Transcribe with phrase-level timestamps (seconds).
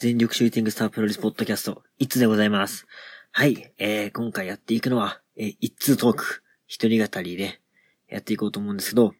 [0.00, 2.86] 全力シューティングスタープロレスポッドキャスト、いつでございます。
[3.32, 7.60] はい、えー、今回やっていくのは、えー、いっつートーク、一人語りで
[8.08, 9.12] やっていこうと思うんですけど、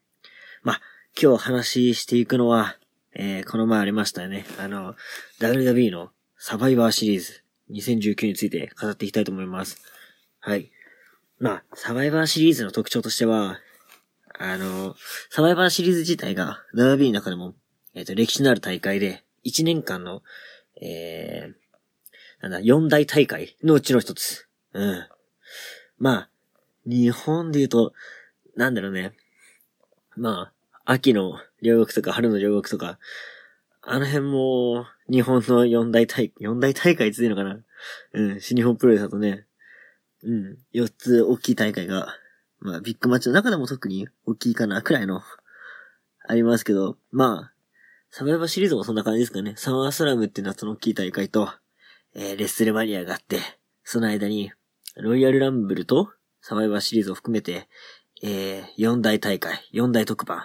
[0.62, 0.80] まあ、
[1.20, 2.78] 今日話していくのは、
[3.14, 4.46] えー、この前ありましたよね。
[4.58, 4.94] あの、
[5.40, 9.82] WW のサバイバーシリーズ2019について語っていきたいと思います。
[10.38, 10.70] はい。
[11.38, 13.58] まあ、サバイバーシリーズの特徴としては、
[14.38, 14.94] あの、
[15.28, 17.54] サバイバーシリーズ自体が WWE の中でも、
[17.92, 20.22] えっ、ー、と、歴史のある大会で、1年間の、
[20.80, 24.48] えー、なんだ、4大大会のうちの一つ。
[24.72, 25.08] うん。
[25.98, 26.30] まあ、
[26.86, 27.92] 日本で言うと、
[28.56, 29.12] なんだろうね。
[30.16, 30.52] ま
[30.84, 32.98] あ、秋の両国とか春の両国とか、
[33.82, 37.60] あの辺も、日本の四大大、四大大会っていのかな
[38.12, 39.46] うん、新日本プロレスだとね、
[40.22, 42.14] うん、四つ大きい大会が、
[42.60, 45.22] まあ、ビッグマッチの中でも特に大きいかな、くらいの、
[46.26, 47.52] ありますけど、まあ、
[48.10, 49.54] サバイバーシリーズもそんな感じですかね。
[49.56, 51.48] サマースラムって夏の大きい大会と、
[52.14, 53.38] えー、レッスルマニアがあって、
[53.84, 54.52] その間に、
[54.96, 57.68] ロイヤルランブルとサバイバーシリーズを含めて、
[58.22, 60.42] えー、4大大会、4大特番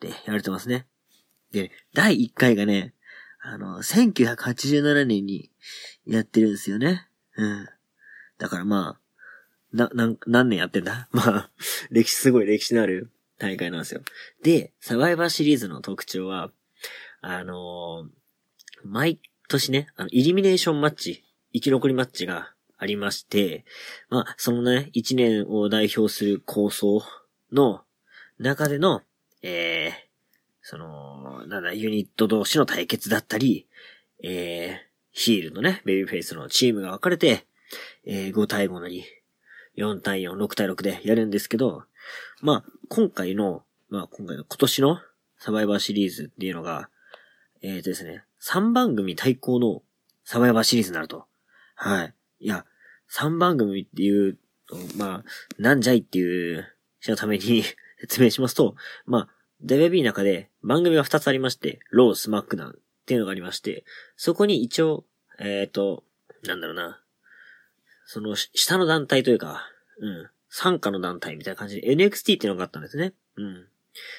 [0.00, 0.86] でやられてますね。
[1.52, 2.94] で、第1回がね、
[3.42, 5.50] あの、1987年に
[6.06, 7.08] やってるんですよね。
[7.36, 7.68] うん。
[8.38, 9.00] だからまあ、
[9.72, 11.08] な、なん、何年やってんだ？
[11.12, 11.50] まあ、
[11.90, 14.02] 歴史すごい歴史のある大会なんですよ。
[14.42, 16.52] で、サバイバーシリーズの特徴は、
[17.20, 18.08] あのー、
[18.84, 23.64] 毎年ね、あの、イリミネーションマッチ、生き残りマッチがありまして、
[24.10, 27.02] まあ、そのね、一年を代表する構想
[27.52, 27.82] の
[28.38, 29.02] 中での、
[29.42, 29.92] えー、
[30.60, 33.66] その、なんだ、ユニット同士の対決だったり、
[34.22, 37.46] えー、ヒールのね、ベビーフェイスのチームが分かれて、
[38.04, 39.04] えー、5対5なり、
[39.76, 41.84] 4対4、6対6でやるんですけど、
[42.40, 44.98] まあ、今回の、まあ、今回の今年の
[45.38, 46.90] サバイバーシリーズっていうのが、
[47.62, 49.82] えー、とですね、3番組対抗の
[50.24, 51.26] サバイバーシリーズになると。
[51.74, 52.14] はい。
[52.40, 52.64] いや、
[53.12, 54.38] 3番組っていう、
[54.96, 55.24] まあ、
[55.58, 56.66] なんじゃいっていう
[57.00, 57.62] 人のために
[58.00, 59.28] 説明しますと、まあ、
[59.64, 62.74] WB の中で番組が2つありまして、ロー、スマックダウンっ
[63.06, 63.84] ていうのがありまして、
[64.16, 65.06] そこに一応、
[65.38, 66.04] えっ、ー、と、
[66.42, 67.02] なんだろうな、
[68.04, 73.14] その下の団体というか、うん、傘下の団体みたいな感じで NXT っていうのがあったんですね。
[73.36, 73.68] うん。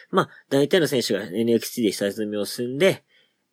[0.09, 3.03] まあ、大体の選手が NXT で下積みを進んで、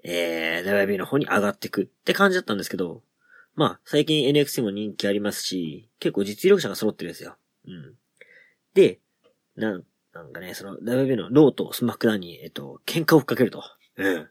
[0.04, 3.02] えー、WB の方に上がってくって感じだったんですけど、
[3.56, 7.36] まあ、最近 NXT も人気ありますし、結構実力者が揃ってるんですよ。
[7.66, 7.94] うん。
[8.74, 9.00] で、
[9.56, 13.62] なん、なんかね、その WB のローとスマックダウンに、えっと、喧嘩を吹っかけると。
[13.96, 14.28] うん。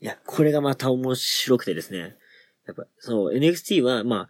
[0.00, 2.16] いや、これがまた面白くてですね。
[2.66, 4.28] やっぱ、そう、NXT は、まあ、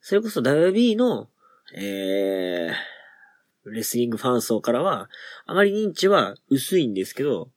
[0.00, 1.28] それこそ WB の、
[1.74, 5.10] えー、レスリングファン層からは、
[5.44, 7.50] あまり認知は薄いんですけど、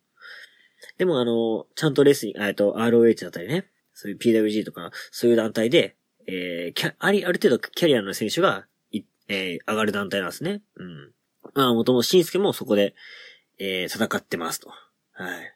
[0.99, 5.95] でもあの、ちゃんとレスリング、えっと、ROH だったりね、そういう PWG とか、そういう団体で、
[6.27, 10.61] えー、キャ、あり、ある程度キャリアの選手が、い、えー、上がる団体なんですね。
[10.75, 11.11] うん。
[11.55, 12.95] まあ、もともと真輔もそこで、
[13.59, 14.69] えー、戦ってますと。
[15.13, 15.55] はい。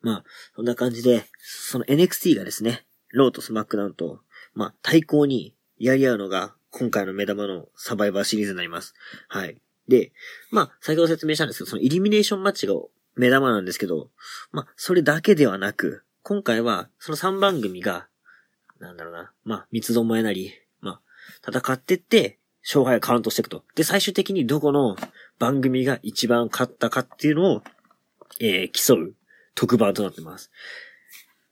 [0.00, 0.24] まあ、
[0.56, 4.20] そんな感じで、その NXT がですね、ローとスマックダウンと、
[4.54, 8.94] まあ、対抗にやり合うのが、今回の目玉のサバイバーシリーズになります。
[9.28, 9.60] はい。
[9.88, 10.12] で、
[10.50, 12.74] まあ、先ほど説明したんですけど、そのイリミネーションマッチが
[13.16, 14.10] 目玉なんですけど、
[14.52, 18.08] まあ、それだけではなく、今回は、その3番組が、
[18.78, 21.00] なんだろうな、まあ、三つどもえなり、ま
[21.44, 23.64] あ、戦ってって、勝敗をカウントしていくと。
[23.74, 24.96] で、最終的にどこの
[25.38, 27.62] 番組が一番勝ったかっていうのを、
[28.38, 29.14] えー、競う
[29.54, 30.50] 特番となってます。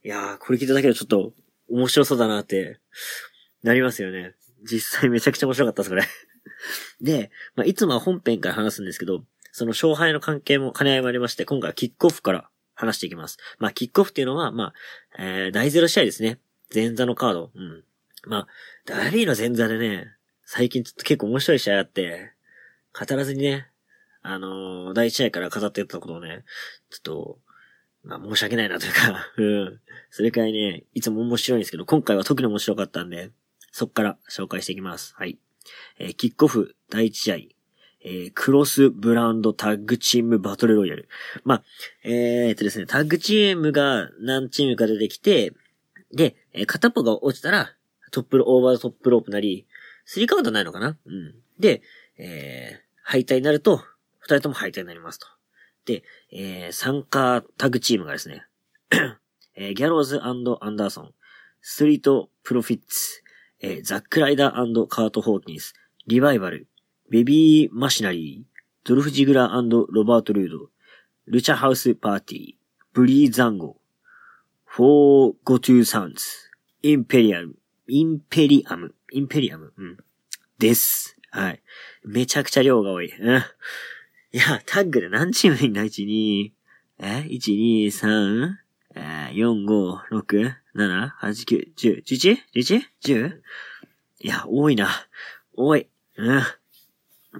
[0.05, 1.33] いやー、これ聞いただけでちょっと
[1.71, 2.79] 面白そうだなって、
[3.63, 4.35] なりますよね。
[4.71, 6.05] 実際めちゃくちゃ面白かったです、これ。
[7.01, 13.39] で、まあ、いつもは本編から話すんですけど、その勝敗の関係も兼ね合いもありまして、今回はキックオフから話していきます。
[13.59, 14.73] まあ、キックオフっていうのは、まあ、
[15.19, 16.39] えー、第0試合ですね。
[16.73, 17.51] 前座のカード。
[17.55, 17.85] うん。
[18.27, 18.47] まあ、
[18.87, 20.07] ダービーの前座でね、
[20.45, 22.33] 最近ちょっと結構面白い試合あって、
[22.99, 23.69] 語らずにね、
[24.23, 26.45] あのー、第1試合から語ってたことをね、
[26.91, 27.39] ちょっと、
[28.05, 29.81] まあ申し訳ないなというか うん。
[30.11, 33.31] それくらいね、いつも面白いんですけど、今回は特に面白かったんで、
[33.73, 35.15] そっから紹介していきます。
[35.17, 35.39] はい。
[35.99, 37.58] えー、キックオフ第1試合。
[38.11, 41.11] えー、クロスブランドタッグチームバトルロイヤル。
[41.45, 41.63] まあ、
[42.05, 45.53] えー、っとですね、タッグチームが何チームか出てきて、
[46.15, 47.75] で、えー、片っぽが落ちたら、
[48.11, 49.67] トップオーバートップロープなり、
[50.07, 50.97] スリーカウントないのかな？
[51.05, 51.35] うん。
[51.59, 51.83] で、
[52.17, 53.83] えー、敗退になると、
[54.21, 55.27] 二人とも敗退になりますと。
[55.85, 56.03] で、
[56.33, 58.47] えー、参加タグチームがですね、
[59.55, 61.13] えー、ギャローズアンダーソン、
[61.61, 63.23] ストリートプロフィッツ、
[63.61, 65.75] えー、ザックライダーカート・ホーキンス、
[66.07, 66.69] リバイバル、
[67.11, 70.69] ヘビー・マシナリー、ドルフ・ジグラーロバート・ルード、
[71.27, 72.55] ルチャハウス・パーティー、
[72.93, 73.77] ブリーザンゴ、
[74.77, 76.49] 452 sounds,
[76.83, 77.55] インペリアム、
[77.87, 79.97] インペリアム、インペリアム、うん。
[80.59, 81.17] です。
[81.31, 81.63] はい。
[82.05, 83.11] めちゃくちゃ量が多い。
[83.19, 83.37] うん。
[83.37, 86.51] いや、タッグで何チームいんだ ?1、2、
[86.99, 88.55] え ?1、2、3、
[88.97, 92.37] えー、4、5、6、7、8、9、10、11?
[92.55, 92.83] 11?
[93.03, 93.41] 10?
[94.21, 94.89] いや、多いな。
[95.55, 95.89] 多い。
[96.17, 96.43] うん。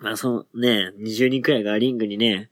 [0.01, 2.51] まあ、そのね、20人くらいがリングにね、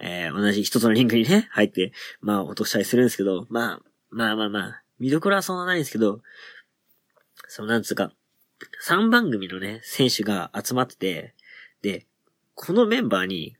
[0.00, 3.80] えー、同じ一つのリングにね、入って、まあ、落としたりするんですけど、まあ、
[4.10, 6.20] まあまあまあ、見どころはそんなないんですけど、
[7.48, 8.12] そのなんつうか、
[8.86, 11.34] 3番組のね、選手が集まってて、
[11.82, 12.06] で、
[12.54, 13.56] このメンバーに、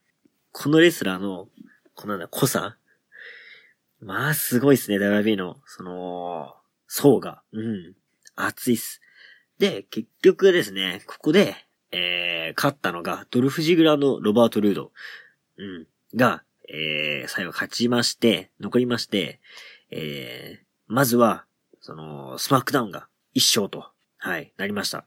[0.52, 1.48] このレスラーの、
[1.94, 2.76] このなんだ、濃さ
[4.00, 6.54] まあ、すごいっすね、WB の、その、
[6.86, 7.42] 層が。
[7.52, 7.94] うん。
[8.36, 9.00] 熱いっす。
[9.58, 11.56] で、結局ですね、ここで、
[11.90, 14.92] えー、勝ったのが、ドルフジグラのロバート・ルード。
[15.56, 15.86] うん。
[16.14, 19.40] が、えー、最後勝ちまして、残りまして、
[19.90, 21.44] えー、まずは、
[21.80, 25.06] その、スマックダウンが一勝と、はい、なりました。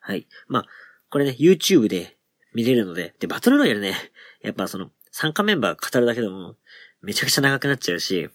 [0.00, 0.26] はい。
[0.48, 0.66] まあ、
[1.10, 2.16] これね、YouTube で
[2.54, 3.94] 見れるので、で、バトルロイヤルね、
[4.42, 6.56] やっぱその、参加メンバー語るだけでも、
[7.00, 8.28] めちゃくちゃ長くなっちゃうし、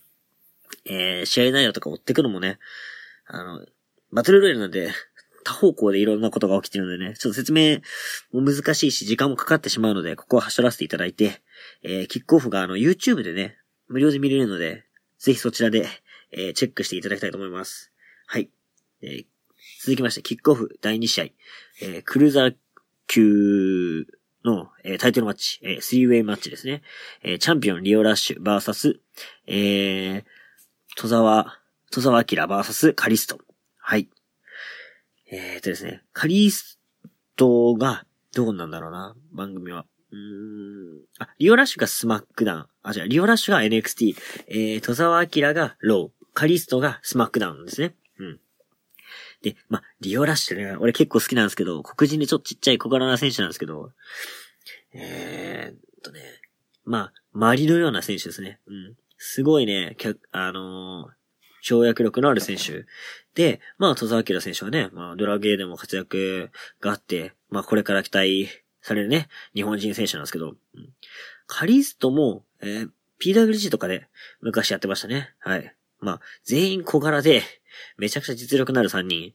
[0.86, 2.60] えー、試合内容とか追ってくのもね、
[3.26, 3.66] あの、
[4.12, 4.92] バトルロイヤルなんで、
[5.48, 7.80] 多方向でいろんなことが起きてるのでね、ちょっと説明
[8.34, 11.42] も難しいし、時間もかかってしまうので、ここは走らせていただいて、
[11.84, 13.58] えー、キックオフがあの、YouTube でね、
[13.88, 14.84] 無料で見れるので、
[15.20, 15.88] ぜひそちらで、
[16.34, 17.94] えー、チェックしていただきたいと思います。
[18.26, 18.50] はい。
[19.02, 19.26] えー、
[19.86, 21.24] 続きまして、キックオフ第2試合、
[21.82, 22.56] えー、クルーザー
[23.08, 24.06] 級
[24.44, 26.82] の、えー、タイトルマッチ、えー、スリーウェイマッチですね。
[27.24, 29.00] えー、チャンピオンリオラッシュバーサス、
[29.48, 30.24] えー、
[30.98, 31.60] 戸沢、
[31.92, 33.40] 戸沢明バーサスカリスト。
[33.78, 34.10] はい。
[35.30, 36.80] えー、とですね、カリス
[37.36, 39.86] トが、どうなんだろうな、番組は。
[40.12, 41.02] うーん。
[41.20, 42.66] あ、リオラッシュがスマックダウン。
[42.84, 44.16] あ、じゃ、リオラッシュが NXT。
[44.48, 46.18] えー、戸沢明がロー。
[46.34, 47.96] カリストがスマックダウンですね。
[48.20, 48.40] うん。
[49.42, 53.92] で、まリオラッシュね、俺結構好きなんですけど、黒人でちょっとちっちゃい小柄な選手なんですけど、
[54.94, 56.22] えー、とね、
[56.86, 58.60] まあ、マリのような選手ですね。
[58.68, 58.96] うん。
[59.18, 59.98] すごいね、
[60.32, 61.17] あのー、
[61.68, 62.86] 跳躍力のある選手。
[63.36, 66.50] で、まあ、戸沢明選手はね、まあ、ドラゲーでも活躍
[66.80, 68.48] があって、まあ、これから期待
[68.82, 70.56] されるね、日本人選手なんですけど、うん、
[71.46, 72.90] カリストも、えー、
[73.22, 74.08] PWG とかで
[74.42, 75.34] 昔やってましたね。
[75.40, 75.76] はい。
[76.00, 77.44] まあ、全員小柄で、
[77.98, 79.34] めちゃくちゃ実力のある3人。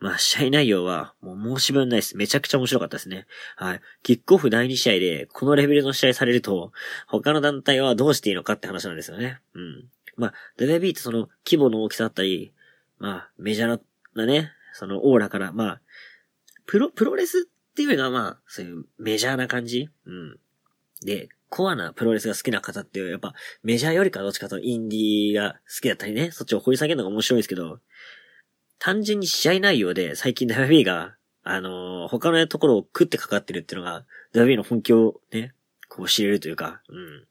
[0.00, 2.16] まあ、試合内容は、もう申し分ないです。
[2.16, 3.26] めちゃくちゃ面白かったですね。
[3.56, 3.80] はい。
[4.02, 6.72] キックオフ第2試合で、このレベルの試合されると、
[7.06, 9.40] 他の団体はどうしていいのかって話なんですよね。
[9.54, 9.84] うん。
[10.16, 12.52] まあ、WB ってその規模の大きさだったり、
[12.98, 13.80] まあ、メジャー
[14.14, 15.80] なね、そのオーラから、まあ、
[16.66, 19.88] プロ、プロレスっていうのはまあ、そういうメジャーな感じ？
[20.06, 20.38] うん。
[21.04, 27.80] で、コアなプロレスが好きな方っていう、やっぱメジャーよりかどっちかとインディーが好きだったりね、そっちを掘り下げるのが面白いですけど、
[28.78, 34.04] 単純に試合内容で最近 WB が、あのー、他のところを食ってかかってるっていうのが、
[34.34, 35.54] WB の本気をね、
[35.88, 37.26] こう知れるというか、うん。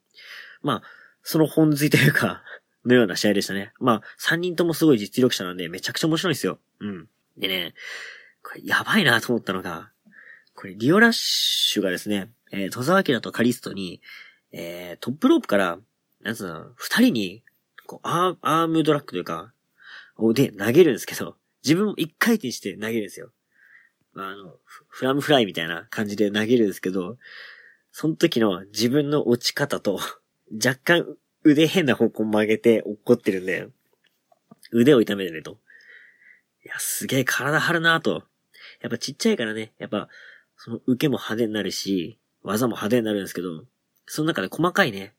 [0.62, 0.82] まあ、
[1.24, 2.44] その本髄というか、
[2.86, 3.74] のような試合でしたね。
[3.80, 6.60] まあ、三人ともすごい実力者なんで、めちゃくちゃ面白いんですよ。
[6.80, 7.08] うん。
[7.38, 7.74] でね、
[8.42, 9.92] これやばいなと思ったのが、
[10.56, 14.02] これ、リオラッシュがですね、えー、戸沢明とカリストに、
[14.52, 15.80] えー、トップロープから、
[16.22, 17.44] なんつうの、二人に、
[17.86, 19.54] こう、アーアームドラッグというか、
[20.34, 23.32] で、投げるんですけど、自分も一回転して投げるんですよ。
[24.14, 27.18] まあ、あの、フラムフライみたいな感じで投げるんですけど、
[27.92, 30.00] その時の自分の落ち方と、
[30.54, 33.68] 若干腕変な方向曲げて落ってるんで、
[34.72, 35.60] 腕を痛めてると。
[36.66, 38.24] いや、すげえ体張るなと。
[38.82, 40.10] やっぱちっちゃいからね、やっぱ、
[40.58, 43.64] その受けも派手になるし、技も派手になるんですけど、
[44.06, 45.14] その中で細かいね、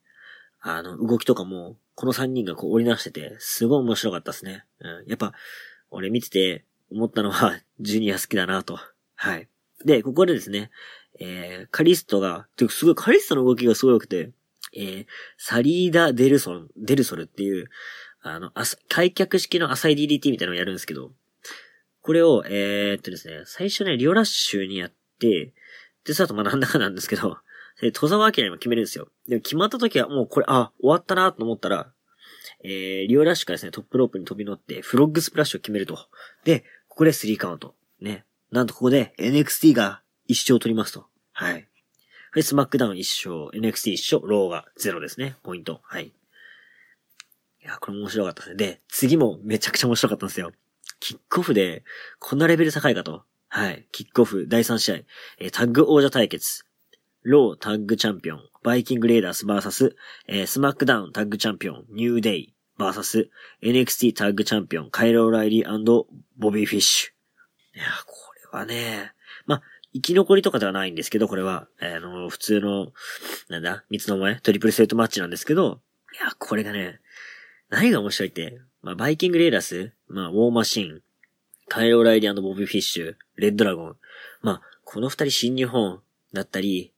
[0.59, 4.65] あの、動きとかも、この3人がこう織り出してて、すごい面白かったですね。
[4.79, 5.07] うん。
[5.07, 5.33] やっぱ、
[5.89, 8.79] 俺見てて思ったのは、 ジュニア好きだなと。
[9.15, 9.49] はい。
[9.83, 10.69] で、ここでですね、
[11.19, 14.31] えー、カリストが、てかすごいカリストの動きがすごい良くて、
[14.73, 15.05] えー、
[15.37, 17.69] サリーダ・デルソン、デルソルっていう、
[18.21, 18.51] あの、
[18.87, 21.11] 開脚式の浅い DDT みたいなのをやるんですけど、
[22.01, 25.53] これを、えー、っとですね、最初ね、リオラッシュにやって、
[26.05, 27.37] で、その後まあなんだかなんですけど、
[27.79, 29.07] で、戸沢明にも決めるんですよ。
[29.27, 31.91] でも決まった時はもうこれ、あ、終わったなと思ったら、
[32.63, 35.97] えー、リオラッシュからですね、トップロープに飛び乗って、フロッグスプラッシュを決めると。
[36.43, 37.75] で、ここで3カウント。
[37.99, 38.25] ね。
[38.51, 41.05] なんとここで NXT が1勝を取りますと。
[41.31, 41.67] はい。
[42.33, 45.35] はい、スマックダウン1勝、NXT 1勝、ローが0ですね。
[45.43, 45.81] ポイント。
[45.83, 46.05] はい。
[46.05, 46.11] い
[47.61, 48.55] や、これ面白かったですね。
[48.55, 50.53] で、次もめちゃくちゃ面白かったんですよ。
[51.01, 51.83] キックオフで、
[52.19, 53.23] こんなレベル高いかと。
[53.49, 53.85] はい。
[53.91, 54.95] キックオフ第3試合。
[55.39, 56.65] えー、タッグ王者対決。
[57.23, 58.43] ロータッグチャンピオン。
[58.63, 59.97] バイキングレイダースバーサス、
[60.27, 61.85] えー、スマックダウンタッグチャンピオン。
[61.89, 62.55] ニューデイ。
[62.77, 63.29] バーサス
[63.61, 66.05] NXT タッグチャンピオン、カイル・オライリー、
[66.37, 67.77] ボビー・フィッシュ。
[67.77, 68.15] いや、こ
[68.53, 69.13] れはね、
[69.45, 69.61] ま、
[69.93, 72.91] 生き残りとかではないんですけど、これは、あの、普通の、
[73.49, 75.81] なんだ、三つどもえ、トリプルスレットマッチなんですけど、
[76.13, 77.01] いや、これがね、
[77.69, 81.01] 何が面白いって、まあ、バイキングレーダス、まあ、ウォーマシン、
[81.67, 83.95] カイロ・ライリーボビー・フィッシュ、レッドラゴン。
[84.41, 86.01] まあ、この二人新日本
[86.33, 86.93] だったり、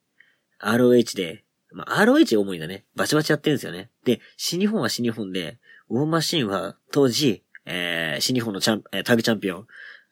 [0.62, 3.90] ROH で、まあ、ROH 主にだね、バチバチやってるんですよね。
[4.06, 5.60] で、新日本は新日本で、
[5.90, 9.68] ウォーマシンは当時、えー、新日本のチャン、えー、タグチャンピオン、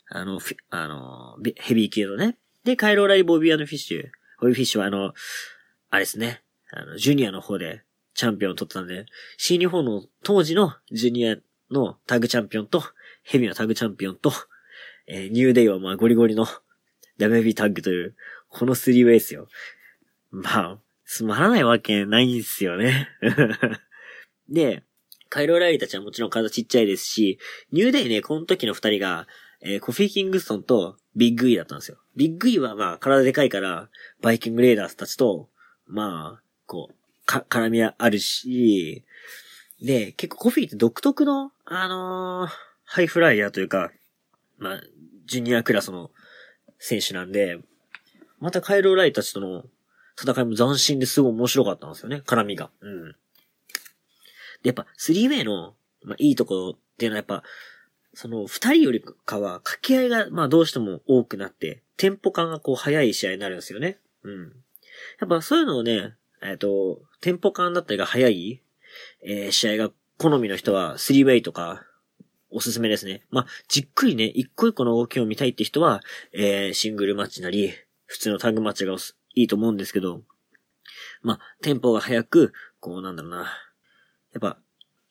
[0.10, 2.38] あの、あの、ヘビー級のね。
[2.64, 4.04] で、カイロー・ライボビアのフィッシュ。
[4.40, 5.14] ボビーフィッシュはあの、
[5.90, 6.44] あれですね。
[6.72, 9.06] あの、ジュニアの方でチャンピオンを取ったんで、
[9.38, 11.38] 新日本の当時のジュニア
[11.72, 12.84] のタグチャンピオンと、
[13.24, 14.32] ヘビーのタグチャンピオンと、
[15.08, 16.46] えー、ニューデイはまあゴリゴリの
[17.20, 18.16] WB タッグという、
[18.50, 19.48] このスリーウェイですよ。
[20.30, 23.10] まあ、つまらないわけないんすよね。
[24.50, 24.84] で、
[25.30, 27.40] カイル・オライリーたちはもちろん体ちっちゃいですし、
[27.72, 29.28] ニューデイね、この時の二人が、
[29.62, 31.98] えー、コフィーキングストンとビッグイーだったんですよ。
[32.16, 33.90] ビッグイーはまあ体でかいから、
[34.22, 35.50] バイキングレイダースたちと、
[35.88, 39.04] まあ、こう、か、絡みはあるし、
[39.82, 42.50] で、結構コフィーって独特の、あのー、
[42.86, 43.92] ハイフライヤーというか、
[44.58, 44.82] まあ、
[45.26, 46.12] ジュニアクラスの
[46.78, 47.60] 選手なんで、
[48.40, 49.66] またカイル・オライリーたちとの
[50.20, 52.70] 戦いも斬新ですごい面白かったんですよね、絡みが。
[52.82, 53.12] うん。
[53.12, 53.16] で、
[54.64, 57.44] やっぱ、スリーウェイの、まあ、いいところっていうのはやっぱ、
[58.14, 64.00] その、二人よりかは、掛け合いが、まあ、どうしても多くなって、テンポ感がこう、早い試合になるんですよね。
[64.24, 64.54] うん。
[65.20, 68.62] やっぱ、そういうのをね、えっ、ー、と、テンポ感だったりが早い、
[69.24, 71.86] えー、試合が好みの人は、スリーウェイとか、
[72.50, 73.24] おすすめですね。
[73.30, 76.02] まあ、じっくりね、一個一個の動きを見たいって人は、
[76.34, 77.74] えー、シングルマッチなり、
[78.06, 78.94] 普通のタグマッチが
[79.36, 80.22] いいと思うんですけど、
[81.22, 83.38] まあ、テンポが速く、こうなんだろうな。
[83.38, 83.46] や
[84.40, 84.58] っぱ、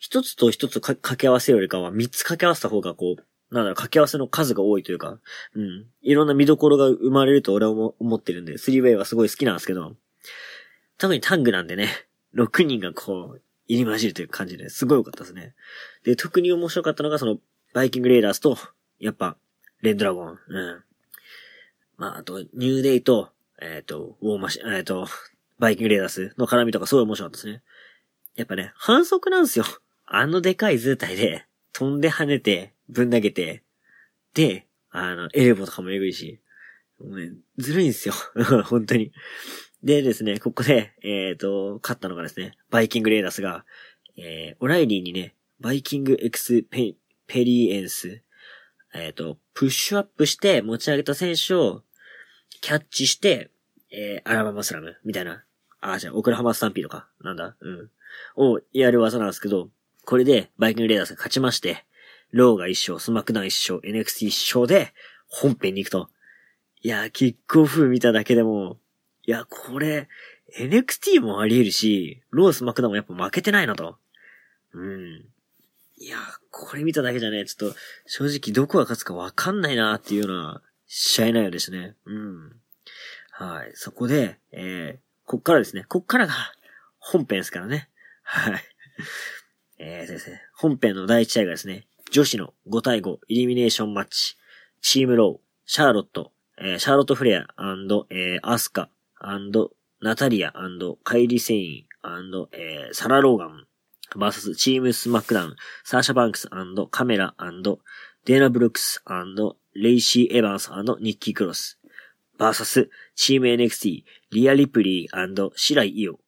[0.01, 5.21] 一つと一つ掛け合わせよりかは、三つ掛け合わせた方がこう、なんだろう、掛け合わせの数が多いというか、
[5.55, 5.87] うん。
[6.01, 9.95] いろんな見どころが生まれると俺は思ってるんで、スリーウェイはすごい好きなんですけど、
[10.97, 11.89] 特にタングなんでね、
[12.35, 15.55] 6人がこう、入り混じるという感じですごい良かったですね。
[16.03, 17.39] で、特に面白かったのがその、
[17.75, 18.57] バイキングレーダースと、
[18.99, 19.37] やっぱ、
[19.83, 20.85] レッドラゴン、うん。
[21.99, 23.31] まあ、あと、ニューデイと、
[23.61, 25.07] えっ、ー、と、ウォーマシ、えっ、ー、と、
[25.59, 27.63] バイキングレイダースの絡みとかすごい面白かったですね。
[28.35, 29.65] やっぱね、反則なんですよ。
[30.13, 33.63] あのでかい図体で、飛んで跳ねて、ぶん投げて、
[34.35, 36.41] で、あの、エルボーとかもえぐいし、
[36.99, 38.15] もうね、ずるいんですよ。
[38.67, 39.13] 本当に。
[39.85, 43.65] でですね、ここで、えっ、ー、と、勝ったのがですね、バイキングレイダースが、
[44.17, 46.97] えー、オライリーにね、バイキングエクスペ
[47.29, 48.25] ペリエンス、
[48.93, 51.85] えっ、ー、と、ポップアップして持ち上げた選手を
[52.61, 53.53] キャッチして、
[53.93, 55.45] えー、アラバマスラム、みたいな。
[55.81, 57.91] あ、じゃあ、オクラホマスタンピードとか、なんだ、うん。
[58.35, 59.71] をやる技なんですけど、
[60.05, 61.85] これで、バイキングレイダースが勝ちまして、
[62.33, 64.93] ローが一勝、スマックダウン一勝、NXT 一勝で、
[65.29, 66.09] 本編に行くと。
[66.83, 68.79] いや、キックオフ見ただけでも、
[69.27, 70.09] いや、これ、
[70.59, 73.99] NXT もあり得るし、ロー、スマックダウンもやっぱ負けてないなと。
[74.73, 75.27] うん。
[75.97, 76.17] いや、
[76.51, 77.77] これ見ただけじゃね、ちょっと、
[78.07, 81.95] 正直どこが勝つかわかんないなっていうような試合内容ですね。
[82.07, 82.53] うん。
[83.31, 83.73] はい。
[83.75, 85.85] そこで、えー、こっからですね。
[85.89, 86.35] こっからが
[86.99, 87.89] 本編ですからね。
[88.23, 88.63] はい。
[89.83, 90.43] えーですね。
[90.55, 94.37] 本編の第一試合がですね、女子の5対5イリミネーションマッチ、
[94.83, 97.47] チームロー、シャーロット、えー、シャーロットフレア
[98.11, 98.91] えー、アスカ、
[100.03, 100.53] ナタリア
[101.03, 101.87] カイリ・セイン
[102.53, 103.67] えー、サラ・ローガン、
[104.17, 106.49] バーサスチーム・スマックダウン、サーシャ・バンクス
[106.91, 109.03] カーメラ、デーナ・ブルック、
[109.75, 110.71] レイシー・エヴァンス
[111.01, 111.79] ニッキー・クロス、
[112.37, 116.21] バーサスチーム NXT、リア・リプリー紫雷イオ、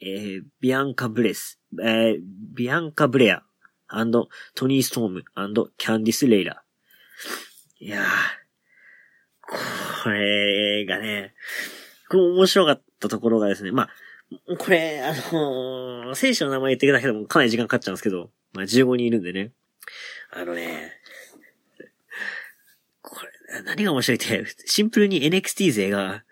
[0.00, 2.20] えー、ビアンカ・ブレス、えー、
[2.54, 3.42] ビアンカ・ブレア、
[4.54, 5.24] トニー・ストーム、
[5.76, 6.62] キャンディス・レラエ。
[7.78, 8.06] いやー、
[10.04, 11.34] これがね、
[12.08, 13.88] これ面白かったところがですね、まあ、
[14.58, 19.52] これ、あのー、選手の名前言ってくだけでもかなり時間かかっちゃうんですけど、まあ15人いるんでね。
[20.32, 20.92] あのね、
[23.02, 23.16] こ
[23.50, 26.22] れ、何が面白いって、シンプルに NXT 勢が、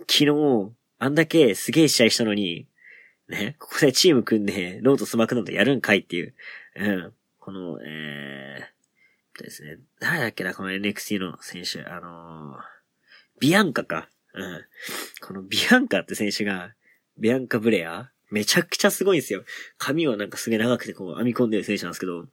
[0.00, 2.68] 昨日、あんだけすげえ試合したのに、
[3.32, 6.34] ね、 ここでチーム組んで、ローとスマクなんてやるんかいっていう、
[6.76, 12.60] うん、この、えー、ですね、誰だっけな、この NXT の選手、あのー、
[13.40, 14.08] ビアンカか。
[14.34, 14.64] うん。
[15.20, 16.74] このビアンカって選手が、
[17.18, 19.44] ビアンカ・ブレアめちゃくちゃすごいんですよ。
[19.76, 22.28] 髪はなんかすげえ長くてこう編み込んでる選手なんですけど、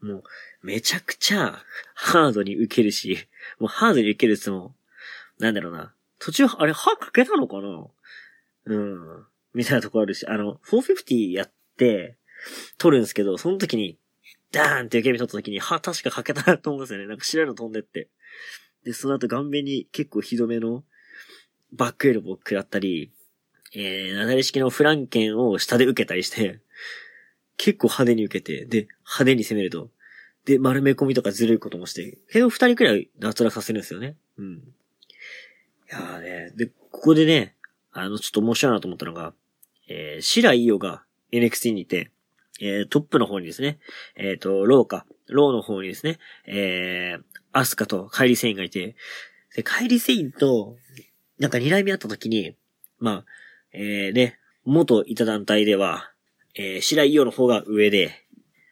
[0.00, 0.22] もう、
[0.62, 1.64] めちゃくちゃ
[1.94, 3.26] ハードに受けるし、
[3.58, 4.74] もうハードに受けるっつも、
[5.38, 5.94] なんだろうな。
[6.18, 7.86] 途中、あれ、歯かけたのかな？
[8.66, 9.26] うん。
[9.54, 12.16] みたいなとこあるし、あの、450やって、
[12.76, 13.98] 取るんですけど、その時に、
[14.52, 17.06] ダーンって受け身取った時に、は、確か欠けたなと思うんですよね。
[17.06, 18.08] なんか白いの飛んでって。
[18.84, 20.84] で、その後顔面に結構ひどめの
[21.72, 23.10] バックエルボー食らったり、
[23.74, 26.60] えー、なだれ式のフランケンを下で受けたりして、
[27.56, 29.90] 結構派手に受けて、で、派手に攻めると。
[30.44, 34.16] で、丸め込みとかずるいこともして、結構二人くらい脱落させるんですよね。
[34.38, 34.54] うん。
[34.54, 34.60] い
[35.90, 37.56] やーね、で、ここでね、
[37.92, 39.32] あの、ちょっと面白いなと思ったのが、
[39.88, 42.10] えー、白井伊代が NXT にいて、
[42.60, 43.78] えー、トップの方にですね、
[44.16, 47.22] えっ、ー、と、ローか、ローの方にですね、えー、
[47.52, 48.96] アスカとカイリセインがいて、
[49.56, 50.76] で、カイリセインと、
[51.38, 52.56] なんか睨み合った時に、
[52.98, 53.24] まあ、
[53.72, 56.12] えー、ね、元いた団体では、
[56.54, 58.24] えー、白井伊代の方が上で、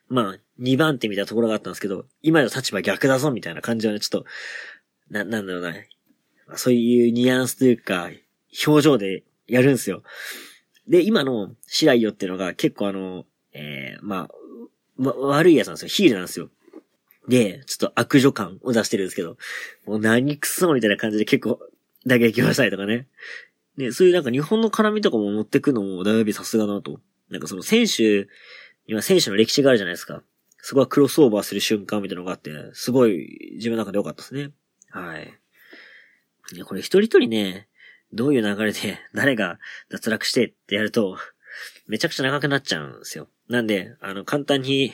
[0.09, 4.27] まあ、2番手みたいなところがあったんですけど、今の立場逆だぞみたいな感じはね、ちょっと、
[5.11, 5.75] な、なんだろうな。
[6.57, 8.11] そういうニュアンスというか、
[8.67, 10.03] 表情でやるんですよ。
[10.89, 15.89] で、今の白井よっていうのが結構あの、えー、まあ、わ、悪いやつなんですよ。
[15.89, 16.51] ヒールなんですよ。
[17.29, 19.37] で、ちょっと悪女感を出してるんですけど、
[19.87, 21.61] もう何くそみたいな感じで結構
[22.07, 23.07] 打撃をしたりとかね。
[23.77, 27.01] ね、そういうなんか日本の絡みとかも持ってくのもだいぶさすがなと。
[27.31, 28.29] なんかその選手
[28.87, 30.23] には選手の歴史があるじゃないですか。
[30.59, 34.51] そこはクロスオーバーする瞬間みたいなのがあって、すごい自分の中で良かったですね。
[34.91, 35.33] はい。
[36.55, 37.69] ね、これ一人一人ね、
[38.13, 41.19] どういう流れで 誰が脱落してってやると、
[41.87, 43.29] めちゃくちゃ長くなっちゃうんですよ。
[43.49, 44.93] なんで、あの、簡単に、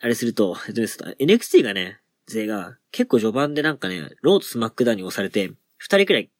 [0.00, 0.80] あれすると、えっと？
[0.80, 6.30] です、NXT がね、勢が結構序盤でなんかね、ローとスマックダウンに押されて、二人くらい、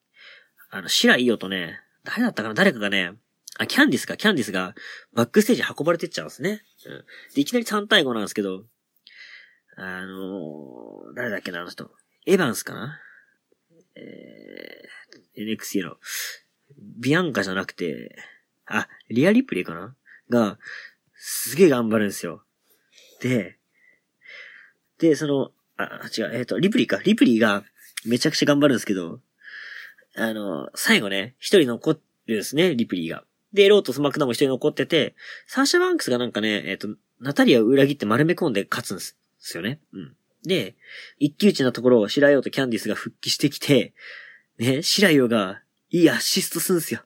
[0.71, 2.55] あの、紫雷イオとね、誰だったかな？
[2.55, 3.15] 誰かがね、
[3.59, 4.75] あ、キャンディスか、キャンディスが、
[5.13, 6.65] バックステージ運ばれてっちゃうんですね。
[6.87, 7.05] うん。
[7.35, 8.67] で、いきなり3対5なんですけど、
[9.77, 11.91] あのー、誰だっけな、あの人。
[12.27, 13.01] エヴァンスかな？
[13.95, 15.02] えー、
[15.37, 15.97] NXT の、
[16.79, 18.17] ビアンカじゃなくて、
[18.67, 19.95] あ、リアリプレイかな？
[20.29, 20.59] が、
[21.15, 22.43] すげえ頑張るんですよ。
[23.21, 23.59] で、
[24.99, 27.01] で、その、あ、違う、えっ、ー、と、リプリーか。
[27.05, 27.65] リプリーが
[28.05, 29.21] めちゃくちゃ頑張るんですけど、
[30.17, 31.99] あの、最後ね、一人残る
[32.35, 33.25] んですね、リプリーが。
[33.53, 35.15] で、ローとスマックダウンも一人残ってて、
[35.47, 36.89] サーシャバンクスがなんかね、えっ、ー、と、
[37.21, 39.03] ナタリアを裏切って丸め込んで勝つんで
[39.39, 39.81] すよね。
[39.93, 40.17] うん。
[40.45, 40.75] で、
[41.19, 43.95] 一騎打ちなところを紫雷イオとキャンディスが復帰してきて、
[44.59, 47.03] ね、紫雷イオがいいアシストすんすよ。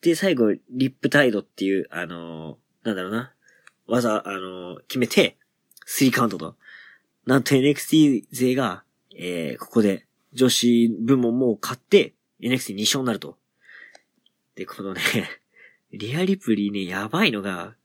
[0.00, 3.32] で、最後、リップタイドっていう、あのー、なんだろうな、
[3.86, 5.36] 技、あのー、決めて、
[5.86, 6.56] スリーカウントと。
[7.26, 8.82] なんと NXT 勢が、
[9.16, 13.38] えー、ここで、女子部門も勝って、NXT2 勝になると。
[14.56, 15.00] で、このね
[15.92, 17.76] リアリプリーね、やばいのが、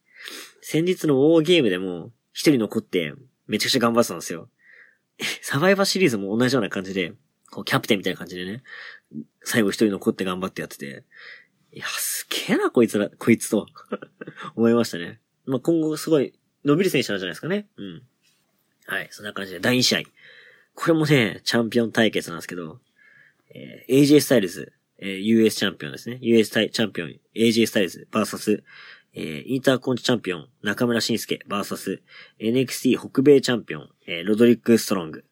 [0.62, 3.14] 先日のウォーゲームでも、一人残って、
[3.48, 4.50] めちゃくちゃ頑張ってたんですよ。
[5.42, 7.14] サバイバーシリーズも同じような感じで、
[7.52, 8.64] こう、キャプテンみたいな感じでね、
[9.44, 11.04] 最後一人残って頑張ってやってて、
[11.72, 13.68] いや、すげえな、こいつら、こいつと
[14.56, 15.20] 思いましたね。
[15.46, 16.34] まあ、今後すごい
[16.66, 17.68] 伸びる選手なんじゃないですかね。
[17.78, 18.04] うん。
[18.86, 20.02] はい、そんな感じで、第2試合。
[20.74, 22.80] これもね、チャンピオン対決なんですけど、
[23.54, 26.18] えー、AJ スタイルズ、えー、US チャンピオンですね。
[26.22, 28.64] US チャンピオン、AJ スタイルズ、バーサス、
[29.14, 32.02] えー、インターコンチチャンピオン、中村晋介、バーサス、
[32.40, 35.26] NXT 北米チャンピオン、えー、ロドリック・ストロング。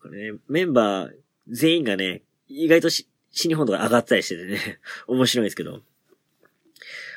[0.00, 1.10] これね、メンバー
[1.48, 5.82] 全員がね、意外とし、新日本とか上がったりしててね、 面白いんですけど。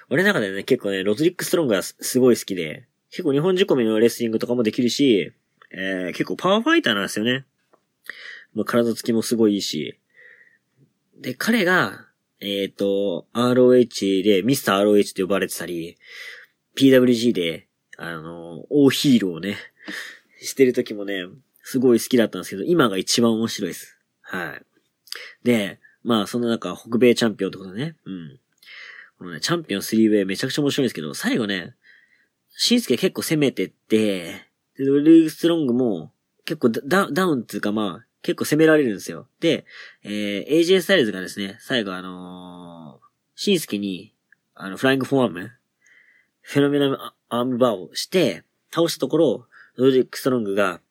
[0.09, 5.31] 俺の中でね、結構ね、ロドリック・ストロングがすごい好きで、結構日本仕込みのレスリングとかもできるし、
[5.71, 7.45] えー、結構パワーファイターなんですよね。
[8.53, 9.99] もう体つきもすごいいいし。
[11.19, 12.07] で、彼が、
[12.39, 15.97] えっ、ー、と、ROH で、ミスター ROH って呼ばれてたり、
[16.75, 19.57] PWG で、あの、大ヒーローをね、
[20.41, 21.25] してる時もね、
[21.63, 23.98] すごい好きだったんですけど、今が一番面白いです。
[24.29, 24.65] はい。
[25.43, 27.95] で、まあ、その中、北米チャンピオンってことね。
[28.05, 28.39] うん。
[29.17, 31.75] このね、チャンピオン 3way めちゃくちゃ面白いんですけど、最後ね、
[32.49, 34.45] シンスケ結構攻めてって、
[34.77, 36.11] で、ロデリック・ストロングも
[36.45, 39.27] 結構ダダウンっていうかまあ、結構攻められるんですよ。
[39.39, 39.65] で、
[40.03, 44.13] えー、AJ スタイルズがですね、最後あのー、シンスケに、
[44.55, 45.51] あの、フライングフォーム、
[46.41, 50.81] フェノメナルフォアアームをして、倒したところ、ロデリック・ストロングが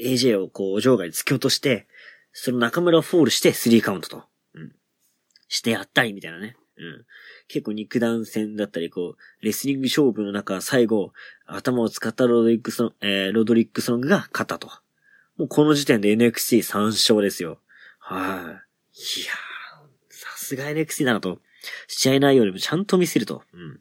[0.00, 1.86] AJ をこう、場外に突き落として、
[2.38, 4.24] その中村をフォールして3カウントと。
[4.54, 4.72] うん。
[5.48, 6.54] してやったりみたいなね。
[6.76, 7.06] うん。
[7.48, 11.14] 結構肉弾戦だったり、こう、レスリング勝負の中、最後、
[11.46, 14.68] 頭を使ったロドリックソン、えー、ロドリックソングが勝ったと。
[15.38, 17.58] もうこの時点で NXT3 勝ですよ。
[18.00, 18.54] はい、あ、いやー、
[20.10, 21.40] さすが NXT だなと。
[21.88, 23.44] 試合内容でもちゃんと見せると。
[23.54, 23.80] うん。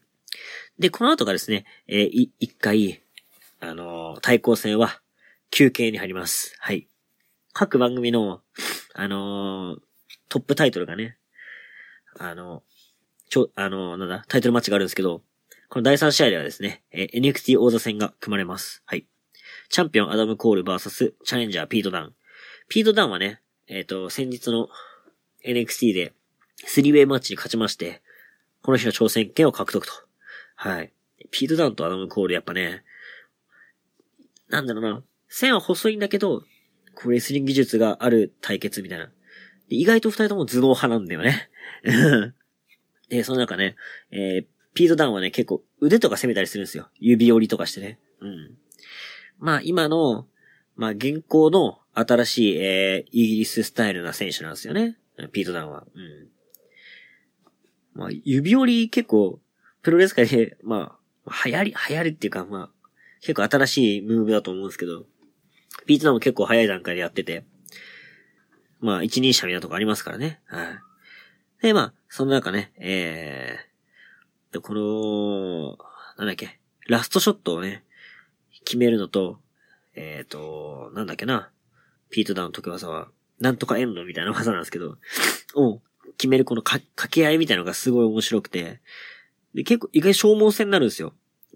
[0.80, 3.04] で、この後がですね、えー、い、一回、
[3.60, 5.02] あのー、対抗戦は
[5.52, 6.56] 休憩に入ります。
[6.60, 6.88] はい。
[7.58, 8.41] 各番組の、
[8.96, 9.80] あのー、
[10.28, 11.18] トップタイトルがね、
[12.20, 12.63] あの、
[13.30, 15.22] ちょ、あの、なんだ、タイトルマッチがあるんですけど、
[15.70, 18.84] この第3試合ではですね、え NXT 王座戦が組まれます。
[18.86, 19.08] はい。
[19.70, 22.15] チャンピオンアダム・コール VS チャレンジャーピート・ダウン。
[22.68, 24.68] ピート・ダウンはね、えっ、と、先日の
[25.46, 26.12] NXT で
[26.65, 28.02] スリーウェイマッチに勝ちまして、
[28.63, 29.94] この日の挑戦権を獲得と。
[30.56, 30.91] はい。
[31.32, 32.84] ピート・ダウンとアダム・コールやっぱね、
[34.50, 36.44] なんだろうな、線は細いんだけど、
[36.95, 39.10] こうレスリング技術がある対決みたいな。
[39.69, 41.49] 意外と二人とも頭脳派なんだよね。
[43.10, 43.75] で、その中ね、
[44.12, 46.89] えー、ピートダウンはね、結構腕とか攻めたりするんですよ。
[46.99, 47.99] 指折りとかしてね。
[48.19, 48.58] うん。
[49.39, 50.27] まあ、今の、
[50.75, 54.97] まあ、現行の新しい、えー、イギリススタイルな選手なんですよね。
[55.31, 55.88] ピートダウンは。
[55.93, 56.27] うん。
[57.93, 59.39] まあ、指折り結構、
[59.81, 62.89] プロレス界で、まあ、流行り、流行りっていうか、まあ、
[63.21, 65.05] 結構新しいムーブだと思うんですけど、
[65.86, 67.45] ピートダウンも結構早い段階でやってて、
[68.80, 70.39] まあ、一人者みたいなとこありますからね。
[70.45, 70.67] はい。
[71.62, 75.78] で、まあ、その中ね、えー、でこの、
[76.17, 77.84] なんだっけ、ラストショットをね、
[78.63, 79.39] 決めるのと、
[79.95, 81.50] えっ、と、なんだっけな、
[82.10, 84.98] ピートダウンの得技は、なんとかエンドみたいな技なんですけど、
[85.56, 85.82] を
[86.17, 88.82] 決めるこのか掛け合いみたいなのがすごい面白くて、
[89.54, 91.13] で、結構意外消耗戦になるんですよ。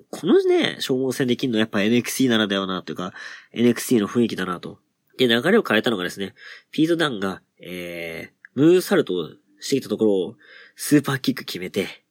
[0.10, 3.14] このね、消耗戦できるのはやっぱ NXT ならではなというか、
[3.54, 4.80] NXT の雰囲気だなと。
[5.18, 6.34] で、流れを変えたのがですね、
[6.72, 10.36] ピートダンが、えー、ムーサルトをしてきたところを、
[10.76, 12.04] スーパーキック決めて、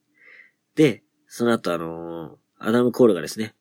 [0.74, 3.54] で、その後あのーアダム・コールがですね、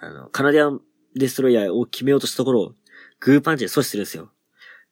[0.00, 0.80] あの、カナディアン
[1.14, 2.74] デストロイヤーを決めようとしたところを、
[3.20, 4.30] グーパンチで阻止するんですよ。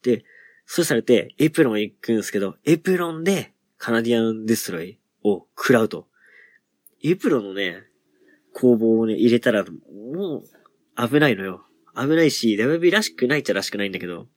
[0.03, 0.25] で、
[0.67, 6.09] 阻止されて、エプロン行くんですけど、エプロンで、カナディアンデストロイを食らうと。
[7.03, 7.85] エプロンのね、
[8.55, 10.45] 攻防をね、入れたら、もう、
[10.97, 11.67] 危ないのよ。
[11.95, 14.29] 危ないし、WB らしくないっちゃらしくないんだけど。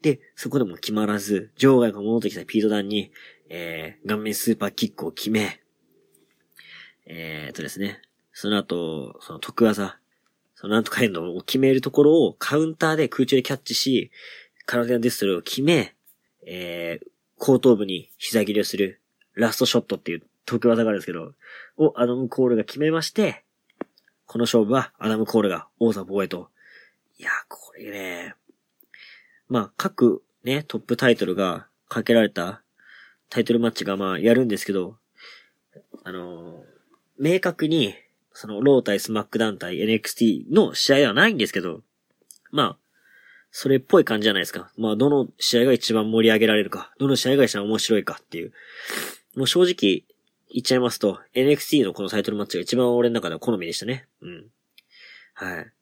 [0.00, 3.12] で、そこでも決まらず、場外が戻ってきたピートダンに、
[3.48, 5.60] えー、顔面スーパーキックを決め、
[7.06, 8.00] えーとですね、
[8.32, 9.98] その後、その特技、
[10.54, 14.10] そのなんとかエンドを決めるところをカウンターで空中でキャッチし、
[14.64, 15.94] カナディアンデストロイを決め、
[16.46, 19.00] えー、後頭部に膝切りをする、
[19.34, 21.32] ラストショットっていう特技があるんですけど、
[21.76, 23.41] をアダム・コールが決めまして、
[24.32, 26.48] この勝負はアダム・コールが王座防衛と。
[27.18, 28.34] いや、これね、
[29.50, 32.62] まあ、各ね、トップタイトルがかけられた
[33.28, 34.96] タイトルマッチがまあやるんですけど、
[36.02, 36.72] あのー
[37.18, 37.94] 明確に、
[38.32, 41.82] その、ロー対スマック団体 NXT の試合ではないんですけど、
[42.50, 42.76] まあ、
[43.50, 44.72] それっぽい感じじゃないですか。
[44.78, 48.52] まあ、どの試合が一番盛り上げられるか、どの試合が一番面白いかっていう。
[49.36, 50.04] もう正直、
[50.52, 54.06] 言っちゃいますと、NXT のこのタイトルマッチが一番俺の中では好みでしたね。
[54.20, 54.46] うん。
[55.34, 55.72] はい。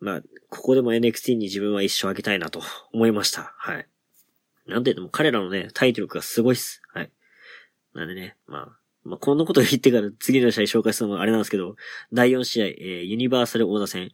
[0.00, 3.54] まあ、ここでも NXT に自分は一生あげたいなと思いました。
[3.56, 3.88] はい。
[4.66, 6.82] なんて言っても彼らのね、タイトルがすごいっす。
[6.92, 7.10] はい。
[7.94, 11.76] なんでね、まあ、まあ、こんなこと言ってから次の試合紹介するのもあれなんですけど、
[12.12, 14.12] 第4試合、えーユニバーサル王座戦、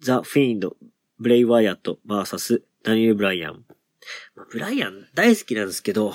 [0.00, 0.76] ザ・フィンド、
[1.18, 3.64] ブレイ・ワイアット、バーサス、ダニエル・ブライアン。
[4.34, 6.12] まあブライアン大好きなんですけど、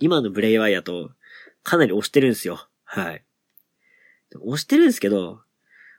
[0.00, 1.10] 今のブレイ・ワイアット、
[1.66, 2.68] かなり押してるんですよ。
[2.84, 3.24] はい。
[4.40, 5.40] 押してるんですけど、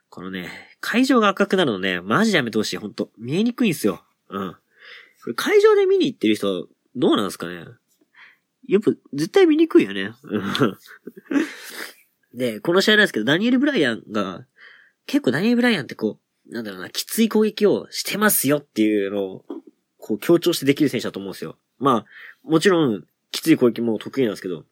[0.08, 0.48] このね、
[0.80, 2.78] 会場が赤くなるのね、マジでやめてほしい。
[2.78, 3.10] ほんと。
[3.18, 4.02] 見えにくいんすよ。
[4.30, 4.52] うん。
[4.52, 4.58] こ
[5.26, 7.66] れ会場で見に行ってる人、どうなんですかね？
[8.66, 10.12] やっぱ、絶対見にくいよね。
[12.32, 14.46] で、この試合なんですけど、ダニエル・ブライアンが、
[15.04, 19.44] 結構ダニエル・ブライアンってこう、なんだろうな、きつい攻撃をしてますよっていうのを、
[19.98, 21.58] こう強調してできる選手だと思うんですよ。
[21.78, 22.06] まあ、
[22.42, 24.64] もちろん、きつい攻撃も得意なんですけど、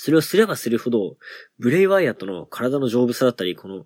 [0.00, 1.16] それをすればするほど、
[1.58, 3.84] ブレイ・ワイアットの体の丈夫さだったり、この、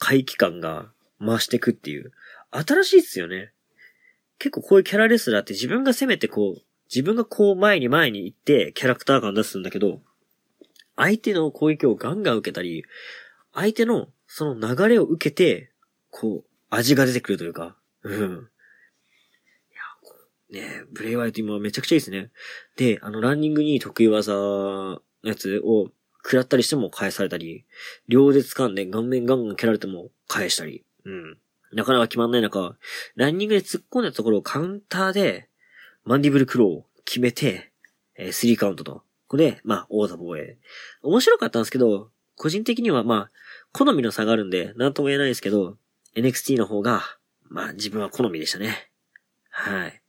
[0.00, 0.90] 回帰感が
[1.20, 2.10] 増してくっていう。
[2.50, 3.52] 新しいっすよね。
[4.40, 6.62] 結構こういうキャラレスラーって自分が攻めてこう、
[6.92, 10.02] 自分がこう前に前に行ってキャラクター感出すんだけど、
[10.96, 12.84] 相手の攻撃をガンガン受けたり、
[13.52, 15.70] 相手のその流れを受けて、
[16.10, 18.48] こう、味が出てくるというか、うん。
[20.50, 22.32] いや、ねブレイワイト今めちゃくちゃいいですね。
[22.74, 25.90] で、あの、ランニングに得意技やつを
[26.24, 27.64] 食らったりしても返されたり、
[28.08, 31.38] 両で掴んで顔面ガンガン蹴られても返したり、うん。
[31.72, 32.76] なかなか決まんない中、
[33.16, 35.48] ランニングで突っ込んだところをカウンターで、
[36.04, 37.72] マンディブルクローを決めて、
[38.16, 39.02] えー、スリーカウントと。
[39.26, 40.58] これで、まあ、王座防衛。
[41.02, 43.30] 面白かったんですけど、個人的にはまあ、
[43.72, 45.76] 好みの差があるんで、なんとも言えないですけど、
[46.14, 47.02] NXT の方が、
[47.48, 48.90] まあ、自分は好みでしたね。
[49.50, 50.00] はい。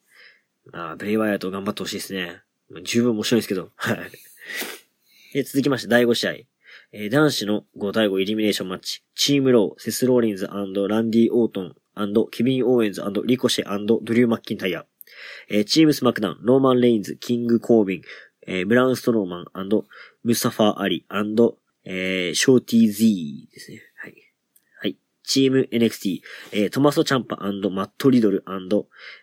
[0.72, 2.42] まあ、ブレイ・ワイアット頑張ってほしいですね。
[2.84, 3.98] 十分面白いですけど、はい。
[5.36, 6.32] で続きまして、第5試合。
[6.94, 9.04] えー男子の5対5イリミネーションマッチ。
[9.16, 10.48] チームロー、セス・ローリンズ
[10.88, 11.76] ランディ・オートン
[12.32, 14.86] ケビン・オーエンズリコシェドリュー・マッキンタイヤ。
[15.50, 18.02] えーチームスマックダウン、ローマン・レインズ、キング・コービン、
[18.48, 19.46] えーブラウン・ストローマン
[20.24, 21.06] ムスタファ・アリ
[21.84, 23.82] えー、ショーティー Z ですね。
[23.98, 24.16] はい。
[24.80, 24.98] はい。
[25.26, 26.22] チーム NXT、
[26.54, 28.46] えー、トマソ・チャンパマット・リドル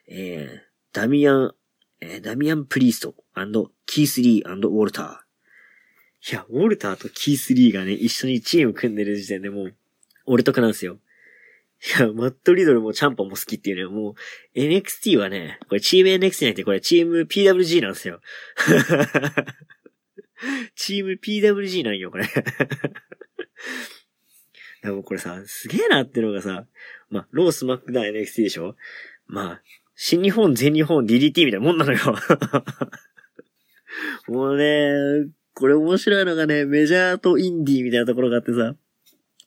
[0.09, 0.61] えー、
[0.93, 1.55] ダミアン、
[2.03, 3.15] えー、ダミアン・プリースト
[3.87, 5.22] キース・リーウォルター。
[6.31, 9.75] いや、ウォルターとキース・リーがね、一緒にチーム組んでる時点でもう、
[10.25, 10.99] 俺得なんですよ。
[11.99, 14.15] いや、マット・リドルもチャンパも好きっていうね、もう、
[14.59, 18.21] NXT はね、これチーム NXT じゃなくて、これチーム PWG なんですよ。
[20.77, 22.29] チーム PWG なんよ、これ。
[24.83, 26.67] でもこれさ、すげえなってのがさ、
[27.11, 28.77] まあ、ロースマックダウン NXT でしょ？
[29.27, 29.63] まあ、
[29.97, 31.99] 新日本、全日本、DDT みたいなもんなのよ。
[34.29, 38.75] もうね、これ面白いのがね、メジャーとインディーみたいなところがあってさ、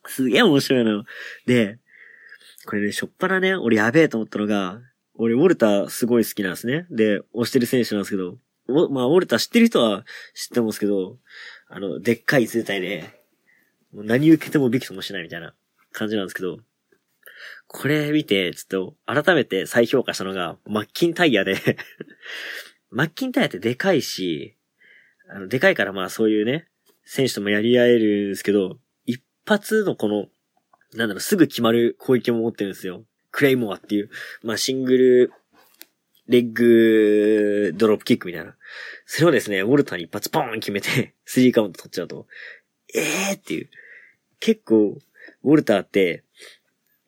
[0.08, 1.06] すげえ面白いのよ。
[1.46, 1.80] で、
[2.66, 4.82] これね、しょっぱなね、俺やべえと思ったのが、
[5.16, 6.88] 俺、ウォルターすごい好きなんですね。
[6.90, 8.38] で、推してる選手なんですけど、
[8.68, 11.18] おまあ、ウォルター知ってる人は知ってますけど、
[11.70, 13.26] あの、でっかい図体で、
[13.94, 15.54] もう何受けてもびくともしないみたいな
[15.92, 16.60] 感じなんですけど、
[17.68, 21.56] これ見て、ちょっと改めて再評価したのが、マッキンタイヤで
[22.90, 24.56] マッキンタイヤってでかいし、
[25.30, 26.68] あの、でかいからまあそういうね、
[27.04, 30.28] 選手ともやり合えるんですけど、一発のこの、
[30.94, 33.04] なんだろう、すぐ決まる攻撃も持ってるんですよ。
[33.32, 34.10] クレイモアっていう、
[34.44, 35.34] まあシングル、
[36.28, 38.56] レッグ、ドロップキックみたいな。
[39.06, 42.28] それをですね、ウォルターに一発ポーン決めて、 スリーカウント取っちゃうと、
[42.94, 43.70] ええーっていう。
[44.40, 45.00] 結構、
[45.44, 46.24] ウォルターって、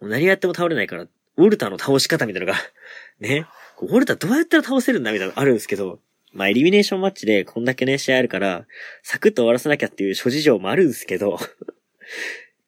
[0.01, 2.59] 何やっても倒れないから、ウォルターの倒し方みたいなのが
[3.19, 3.47] ね、
[3.81, 5.99] ウォルターどうやったら倒せるんだみたいなのあるんですけど、
[6.37, 8.67] まあ、エリミネーションマッチでこんだけね、試合あるから、
[9.01, 11.39] サクッと終わらせなきゃっていう諸事情もあるんですけど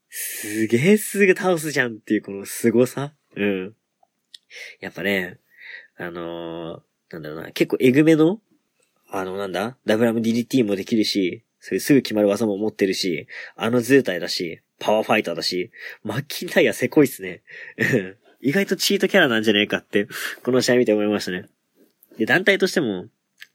[0.10, 3.76] すげえすぐ倒すじゃんっていうこの凄さうん。
[4.82, 5.38] やっぱね、
[6.00, 8.42] あのー、なんだろうな、結構エグめの、
[9.12, 15.70] あの、なんだ、ダブラム DDT もできるし、それすぐ決まる技も持ってるし、あの図体だし、パワーファイターだし、
[16.02, 17.44] マッキンタイヤせこいっすね。
[18.42, 20.08] 意外とチートキャラなんじゃねえかって、
[20.44, 21.46] この試合見て思いましたね。
[22.18, 23.06] で、団体としても、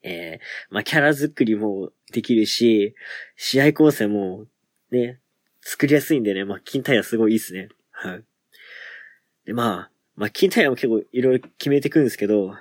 [0.05, 2.95] えー、まあ、キャラ作りもできるし、
[3.37, 4.45] 試合構成も、
[4.90, 5.19] ね、
[5.62, 7.71] 作りやすいんでね、マッキンタイヤすごいいいっすね。
[7.90, 8.25] はい。
[9.47, 12.55] で、まあ、マッキンタイヤも結構いろいろ決めてくるんですけど、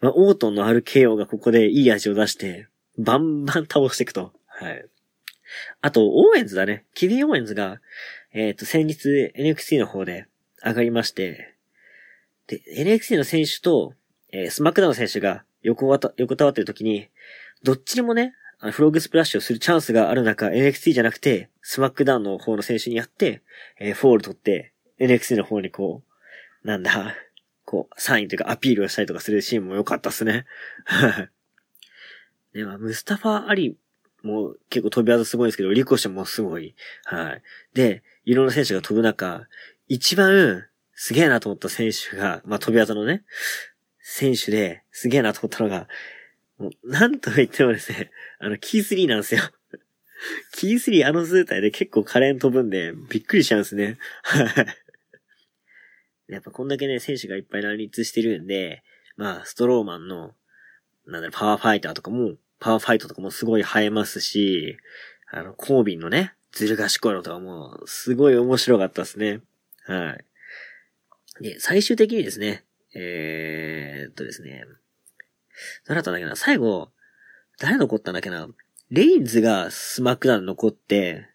[0.00, 4.32] まあ、オートンの RKO がここでいい味を出して、バンバン倒していくと。
[4.46, 4.84] はい。
[5.80, 6.84] あと、オーエンズだね。
[6.94, 7.80] ケビン・オーエンズが、
[8.32, 10.26] えっ、ー、と、先日 NXT の方で
[10.64, 11.54] 上がりまして、
[12.46, 13.94] で、NXT の選手と、
[14.30, 17.08] えー、スマックダウン選手が横わた、横たわってる時に、
[17.62, 18.34] どっちにもね、
[18.70, 23.42] フログスプラッシュをするチャンスがある中、NXT じゃなくて、スマックダウンの方の選手にやって、
[23.80, 26.02] えー、フォール取って、NXT の方にこ
[26.64, 27.16] う、なんだ、
[27.64, 30.46] こう、サインというかアピールをしたりとかするシーンも良かったっすね。
[32.52, 33.76] で、 まあ、ムスタファ・アリ
[34.22, 36.74] も結構飛び技すごいんですけど、リコシェもすごい。
[37.04, 37.42] はい。
[37.74, 39.48] で、いろんな選手が飛ぶ中、
[39.88, 43.24] 一番すげえなと思った選手が、まあ、飛び技のね、
[44.02, 45.88] 選手ですげえなと思ったのが、
[46.58, 49.40] もう、なんと言ってもですね、あの、キースリーなんですよ。
[50.52, 53.98] キースリーあの図体で結構可憐飛ぶんで、びっくりしちゃうんですね。
[54.22, 54.66] はい。
[56.28, 58.82] やっぱこんだけね、選手がいっぱい乱立してるんで、
[59.16, 60.34] まあ、ストローマンの、
[61.06, 64.78] なんだろ、パワーファイターとかも、パワーファイトとかもすごい映えますし、
[65.30, 69.40] あの、コービンのね、ずる賢いのとかも、すごい面白かったですね。
[69.84, 70.16] は
[71.40, 71.42] い。
[71.42, 74.64] で、最終的にですね、えー、っとですね、
[75.86, 76.36] 誰だったんだっけな？
[76.36, 76.90] 最後、
[77.58, 78.48] 誰残ったんだっけな？
[78.90, 81.28] レインズがスマックダウン残って、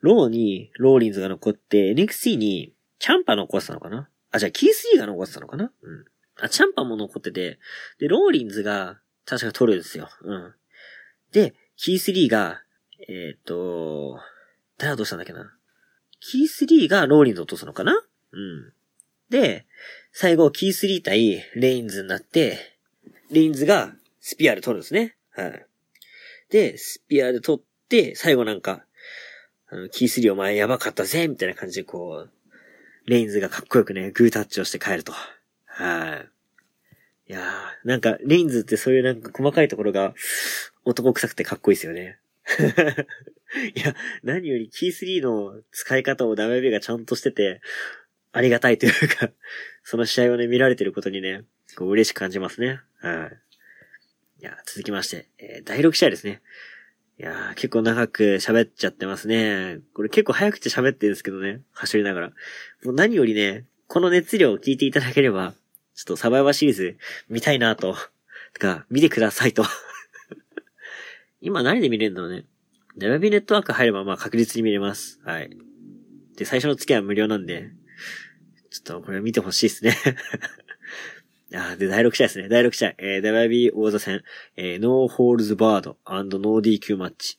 [0.00, 4.08] ローにローリンズが残って、NXT にチャンパ残ってたのかな？
[4.30, 5.72] あ、じゃあキースリーが残ってたのかな？
[5.82, 6.04] うん。
[6.40, 7.58] あ、チャンパも残ってて、
[7.98, 10.08] で、ローリンズが確か取るんですよ。
[10.22, 10.54] うん。
[11.32, 12.62] で、キースリーが、
[13.08, 14.18] えっ、と、
[14.76, 15.52] 誰がどうしたんだっけな？
[16.20, 18.00] キースリーがローリンズ落とすのかな？
[18.32, 18.72] うん。
[19.30, 19.66] で、
[20.20, 22.58] 最後、キースリー対レインズになって、
[23.30, 25.14] レインズがスピアで取るんですね。
[25.30, 25.66] はい。
[26.50, 28.84] で、スピアで取って、最後なんか、
[29.68, 32.30] あの、キースリーお前やばかったぜみたいな感じでこう、
[33.08, 35.12] レインズがかっこよくね、グータッチをして帰ると。
[35.66, 36.16] は
[37.28, 37.30] い。
[37.30, 40.14] いやー、なんか、レインズってそういうなんか細かいところが
[40.84, 42.18] 男臭くてかっこいいですよね。
[43.72, 47.60] いや、何よりキースリーの使い方を WB がちゃんとしてて、
[48.32, 49.30] ありがたいというか
[49.90, 52.82] その試合をね、見られてることにね、こう嬉しく感じますね。
[53.00, 53.30] は
[54.38, 54.42] い。
[54.42, 56.42] いや、続きまして、えー、第6試合ですね。
[57.18, 59.78] いやー、結構長く喋っちゃってますね。
[59.94, 62.26] これ結構早口喋ってるんですけどね、走りながら。
[62.84, 65.54] もう何よりね、この熱量を聞いていただければ、
[65.94, 66.98] ちょっとサバイバーシリーズ
[67.30, 67.94] 見たいなと、
[68.52, 69.64] とか、見てくださいと
[71.40, 72.44] 今何で見れるんだろうね。
[72.98, 75.18] WB ネットワーク入ればまあ確実に見れます。
[75.24, 75.56] はい。
[76.36, 77.70] で、最初の月は無料なんで、
[78.70, 79.96] ちょっとこれ見てほしいですね
[81.54, 82.48] あで、第6試合ですね。
[82.48, 82.94] 第6試合。
[82.98, 84.22] えー、 WWE 王座戦、
[84.56, 87.38] えー、ノーホールズバードノー DQ マッチ。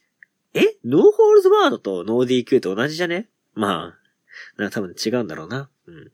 [0.55, 0.61] え？
[0.83, 3.29] ノーホールズバードとノー DQ と同じじゃね？
[3.53, 3.93] ま
[4.57, 5.69] あ、な多分違うんだろうな。
[5.85, 6.11] うん。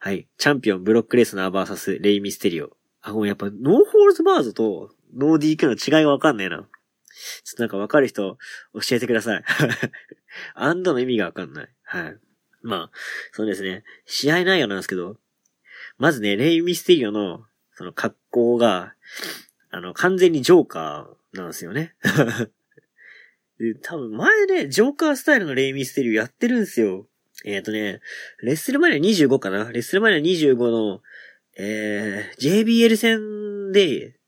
[0.00, 0.28] はい。
[0.38, 2.74] チャンピオンブロックレスナーバーサスレイミステリオ。
[3.02, 6.56] あ、ごめん、やっぱノーホールズバードとノー DQ の違いがわかんねえな。
[6.56, 8.38] ちょっとなんかわかる人
[8.72, 9.44] 教えてください。
[10.54, 11.68] アンドの意味がわかんない。
[11.82, 12.16] はい。
[12.66, 12.90] まあ、
[13.32, 13.84] そうですね。
[14.04, 15.16] 試合内容なんですけど、
[15.98, 18.94] まずね、レイ・ミステリオの、その格好が、
[19.70, 21.94] あの、完全にジョーカーなんですよね。
[23.58, 27.08] で、多分前ね、ジョーカースタイルのレイ・ミステリオやってるんですよ。
[27.44, 28.00] えっ、ー、とね、
[28.42, 31.02] レッスルマニア25かなレッスルマニア25の、
[31.56, 34.18] えー、JBL 戦で、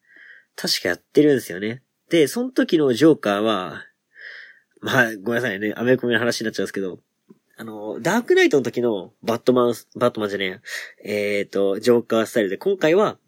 [0.54, 1.82] 確かやってるんですよね。
[2.08, 3.84] で、その時のジョーカーは、
[4.80, 7.00] まあ、ごめんなさいね、アメコミの話になっちゃうんですけど、
[7.60, 10.60] あの、ダークナイトの時のバットマン、バットマンじゃねえや、
[11.04, 13.18] えっ、ー、と、ジョーカースタイルで、今回は、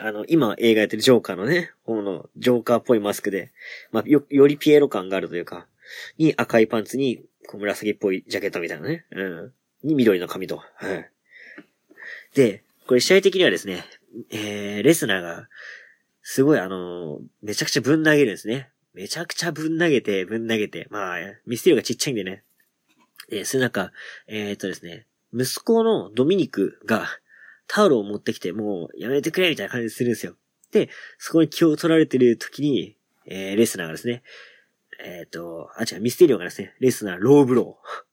[0.00, 3.52] あの、今映画やってるジョーカーのね、方のジョーカーっぽいマスクで、
[3.92, 5.68] まあ、よ、よりピエロ感があるというか、
[6.18, 9.52] に赤いパンツに、こう紫っぽいジャケットみたいなね、うん。
[9.84, 11.08] に緑の髪と、はい。
[12.34, 13.84] で、これ試合的にはですね、
[14.30, 15.48] えー、レスナーが、
[16.22, 18.70] すごいあのー、めちゃくちゃぶん投げるんですね。
[18.92, 22.42] めちゃくちゃぶん投げて、ぶん投げて、まあ、ミステリオがちっちゃいんでね、
[23.30, 23.92] えー、その中、
[24.26, 27.06] えー、っとですね、息子のドミニクが
[27.66, 30.34] タオルを持ってきて、もうやめてくれみたいな感じするんですよ。
[30.72, 30.88] で、
[31.18, 34.22] そこに気を取られてる時に、えー、レスナーがですね、
[35.00, 38.08] えっ、と、あ、違う、ミステリオがですね、レスナー、ローブロー。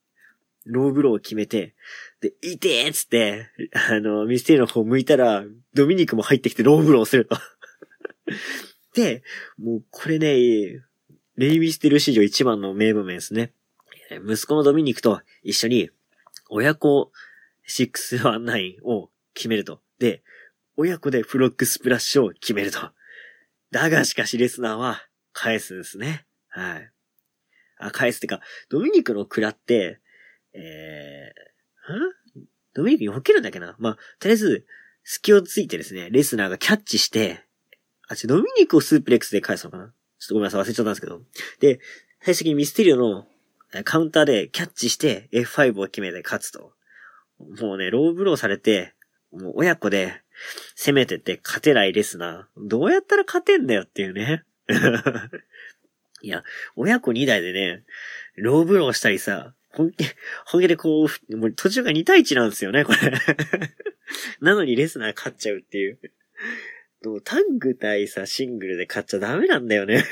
[0.65, 1.75] ローブローを決めて、
[2.21, 3.49] で、いてーっつって、
[3.89, 7.37] あの、ミステリオの方向いたら、ドミニクも入ってきてローブローすると。
[8.93, 9.23] で、
[9.57, 10.81] もうこれね、
[11.37, 13.51] レイミステリオ史上一番の名場面ですね。
[14.11, 15.89] 息子のドミニクと一緒に、
[16.49, 17.11] 親子
[17.67, 19.81] 619を決めると。
[19.99, 20.23] で、
[20.77, 22.79] 親子でフロックスプラッシュを決めると。
[23.71, 25.01] だがしかしレスナーは
[25.33, 26.25] 返すんですね。
[26.49, 26.91] はい。
[27.79, 29.99] あ、返すってか、ドミニクの食らって、
[30.53, 32.45] えー、ん？
[32.73, 33.75] ドミニクに避けるんだっけな？
[33.79, 34.65] まあ、とりあえず、
[35.03, 37.43] 隙をついてですね、レスナーがキャッチして、
[38.07, 39.87] あ、ちょドミニクをスープレックスで返すのかな？
[39.87, 41.21] ちょっとごめんなさい、忘れちゃったんですけど。
[41.59, 41.79] で、
[42.21, 43.27] 最終的にミステリオの
[43.83, 46.73] カウンターでキャッチして F5 を決めて勝つと。
[47.39, 48.93] もうね、ローブローされて、
[49.31, 50.21] もう親子で
[50.75, 52.67] 攻めてて勝てないレスナー。
[52.67, 54.43] どうやったら勝てんだよっていうね。
[56.21, 56.43] いや、
[56.75, 57.83] 親子2台でね、
[58.35, 60.05] ローブローしたりさ、本気、
[60.45, 62.97] 本気でこう、もう途中が2対1なんですよね、これ。
[64.39, 65.99] なのにレスナー勝っちゃうっていう。
[67.23, 70.03] タング対さ、シングルで勝っちゃダメなんだよね。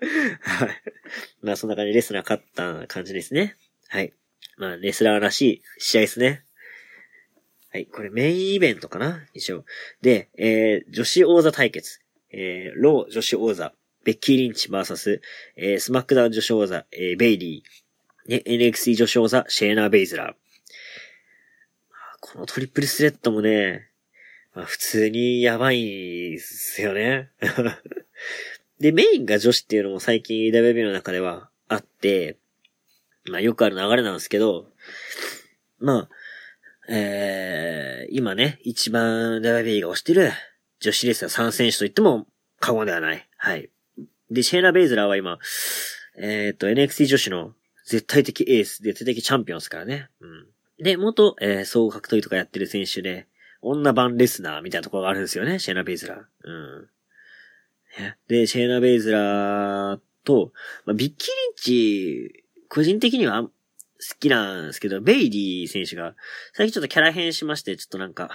[0.00, 0.68] はい。
[1.42, 3.56] まあそんな感じでレスナー勝った感じですね。
[3.88, 4.12] はい。
[4.56, 6.44] まあレスナーらしい試合ですね。
[7.72, 7.86] はい。
[7.86, 9.26] これメインイベントかな？
[9.34, 9.64] 一応。
[10.02, 12.00] で、えー、女子王座対決。
[12.30, 13.72] えー、ロー女子王座。
[14.04, 15.20] ベッキー・リンチ VS、
[15.56, 18.30] えー、スマックダウン女子王座、えー、ベイリー。
[18.30, 20.34] ね、NXT 女子王座、シェイナ・ベイズラー。
[22.20, 23.88] このトリプルスレッドもね、
[24.54, 27.30] まあ普通にやばいっすよね。
[28.80, 32.36] で、メインが女子っていうのも最近 WB の中ではあって、
[33.26, 34.66] まあよくある流れなんですけど、
[35.78, 36.08] まあ、
[36.88, 40.32] えー、今ね、一番 WB が推してる
[40.80, 42.26] 女子レスラー3選手と言っても
[42.60, 43.28] 過言ではない。
[43.36, 43.70] はい。
[44.30, 45.38] で、シェーナ・ベイズラーは今、
[46.18, 47.52] えっ、ー、と、NXT 女子の
[47.86, 50.08] 絶対的エース、絶対的チャンピオンですからね。
[50.20, 50.46] うん。
[50.82, 53.26] で、元、えー、総合格闘技とかやってる選手で、
[53.62, 56.18] 女版レスナーみたいなところがあるんですよね、シェーナ・ベイズラー。
[56.18, 56.88] うん。
[58.28, 60.52] で、シェーナ・ベイズラーと、
[60.84, 63.50] まあ、ビッキー・リンチ、個人的には好
[64.18, 66.14] きなんですけど、ベイリー選手が、
[66.52, 68.30] 最近ちょっとキャラ変しまして、ちょっとなんか、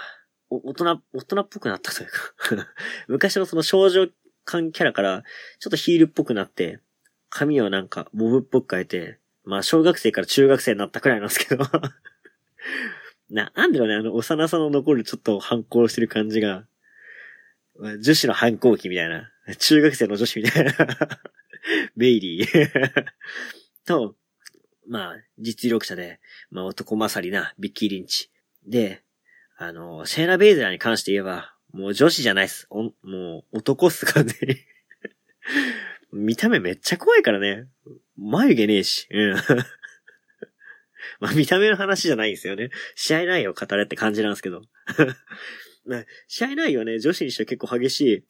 [0.48, 2.68] 大人、大人っぽくなったというか
[3.06, 4.08] 昔のその少女
[4.44, 5.24] 感キャラから、
[5.58, 6.80] ちょっとヒールっぽくなって、
[7.28, 11.64] 髪をなんか、ボブっぽく変えて、まあ、小学生から中学生になったくらいなんですけど
[13.30, 16.66] な、なんだろうね、あの、幼さの残るちょっと反抗してる感じが、
[18.00, 19.30] 女子の反抗期みたいな。
[19.56, 20.72] 中学生の女子みたいな
[21.96, 22.74] ベイリー
[23.86, 24.14] と、
[24.88, 26.20] まあ、実力者で、
[26.50, 28.30] まあ男勝りなビッキー・リンチ。
[28.66, 29.02] で、
[29.56, 32.66] あの、シェーナ・ベイズラーに関して言えば、もう女子じゃないっす。
[32.70, 34.56] おもう男っす完全に
[36.12, 37.66] 見た目めっちゃ怖いからね。
[38.16, 39.06] 眉毛ねえし。
[39.10, 39.36] うん。
[41.20, 42.70] まあ見た目の話じゃないんですよね。
[42.96, 44.62] 試合内容語れって感じなんですけど。
[46.26, 48.24] 試合内容ね、女子にしては結構激しい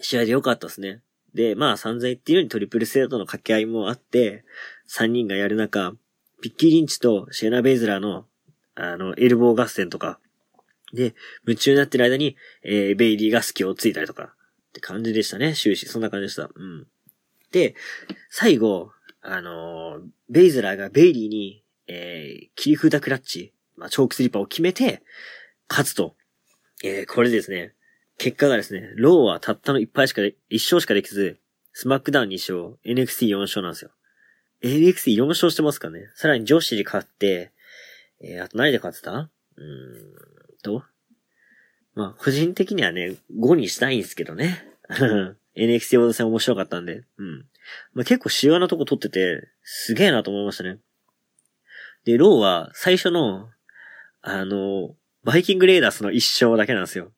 [0.00, 1.02] 試合で良かったですね。
[1.34, 4.44] で、まあ散々言ってるようにトリプルセットの掛け合いもあって、
[4.88, 5.94] 3人がやる中、
[6.40, 8.26] ピッキー・リンチとシェナ・ベイズラーの、
[8.74, 10.20] あの、エルボー合戦とか、
[10.92, 11.14] で、
[11.46, 14.34] 夢中になってる間に、えー、ベイリーが隙をついたりとか、
[14.68, 15.86] って感じでしたね、終始。
[15.86, 16.50] そんな感じでした。
[16.54, 16.86] うん。
[17.50, 17.74] で、
[18.30, 18.90] 最後、
[19.22, 25.02] あのー、ベイズラーがベイリーに、えー、切り札クラッチ、まあ、チョークスリッパーを決めて、
[25.68, 26.16] 勝つと。
[26.82, 27.74] えー、これですね、
[28.18, 31.38] 結果がですね、ローはたったの一敗しかで、一勝しかできず、
[31.72, 33.90] スマックダウン2勝、NXT4 勝なんですよ。
[34.62, 36.10] NXT4 勝してますかね。
[36.14, 37.52] さらに女子で勝って、
[38.22, 39.12] えー、あと何で勝ってた？
[39.12, 40.84] うーんと。
[41.94, 44.66] まあ、個人的にはね、5にしたいんですけどね。
[45.56, 47.04] NXT 王座戦面白かったんで。
[47.18, 47.46] うん。
[47.92, 50.78] まあ、結構主要なとこ取ってて、すげえなと思いましたね。
[52.04, 53.48] で、ローは最初の、
[54.22, 57.12] あの、バイキングレイダースの一勝だけなんですよ。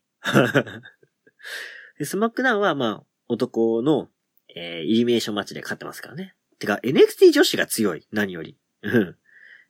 [1.98, 4.08] で、スマックダウンは、まあ、男の、
[4.54, 6.34] えー、イリミネーションマッチで勝ってますからね。
[6.58, 8.06] てか、NXT 女子が強い。
[8.12, 8.56] 何より。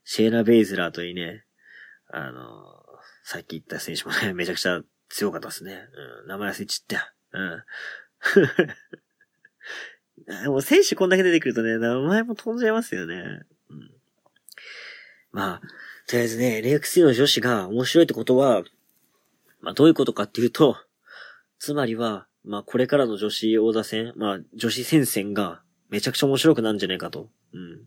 [0.04, 1.44] シェイナ・ベイズラーといいね。
[2.08, 2.34] あのー、
[3.24, 5.88] さっき言った選手もね、めちゃくちゃ強かったですね。
[6.22, 7.14] うん、名前忘れちった。
[7.32, 7.64] うん。
[10.50, 13.14] もう選手こんだけ出てくるとね、名前も飛んじゃいますよね。
[13.70, 13.90] うん、
[15.32, 15.60] まあ、
[16.06, 18.62] とりあえずね、NXT の女子が面白いってことは、
[19.66, 20.76] まあどういうことかっていうと、
[21.58, 25.60] つまりは、まあこれからの女子王座戦、まあ女子戦線が
[25.90, 27.30] めちゃくちゃ面白くなるんじゃないかと。
[27.52, 27.80] うん。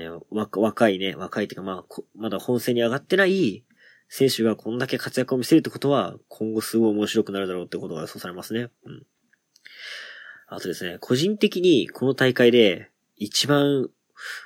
[0.00, 3.64] ね、若いね、若いっていうかまあ、まだ本戦に上がってない
[4.08, 8.68] 選手がこんだけ活躍を見せるってことは、今後すごい面白くなるだろうってことが予想されますね。
[8.84, 9.02] うん。
[10.46, 13.88] あとですね、個人的にこの大会で一番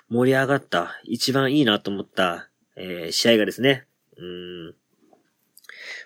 [0.08, 3.84] 盛り上がった、一番いいなと思った、えー、試合がですね、
[4.16, 4.24] う
[4.70, 4.74] ん。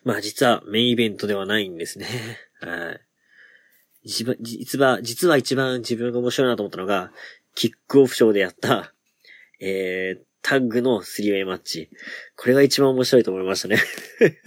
[0.04, 2.06] まあ実はメインイベントではないんですね。
[2.60, 3.00] はい。
[4.02, 7.12] 一番、実は、実は一番自分が面白いなと思ったのが、
[7.54, 8.94] キックオフショーでやった、
[9.60, 11.90] えー、タッグのスリーウェイマッチ。
[12.36, 13.76] これが一番面白いと思いましたね
[14.20, 14.40] だか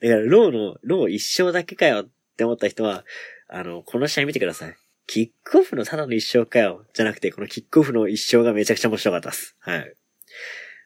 [0.00, 3.04] ら、ローの、ロー一勝だけかよって思った人は、
[3.48, 4.76] あの、この試合見てください。
[5.06, 6.84] キックオフのただの一勝かよ。
[6.94, 9.54] じゃなくて、このキックオフの一勝がめちゃくちゃ面白かったです。
[9.60, 9.94] はい。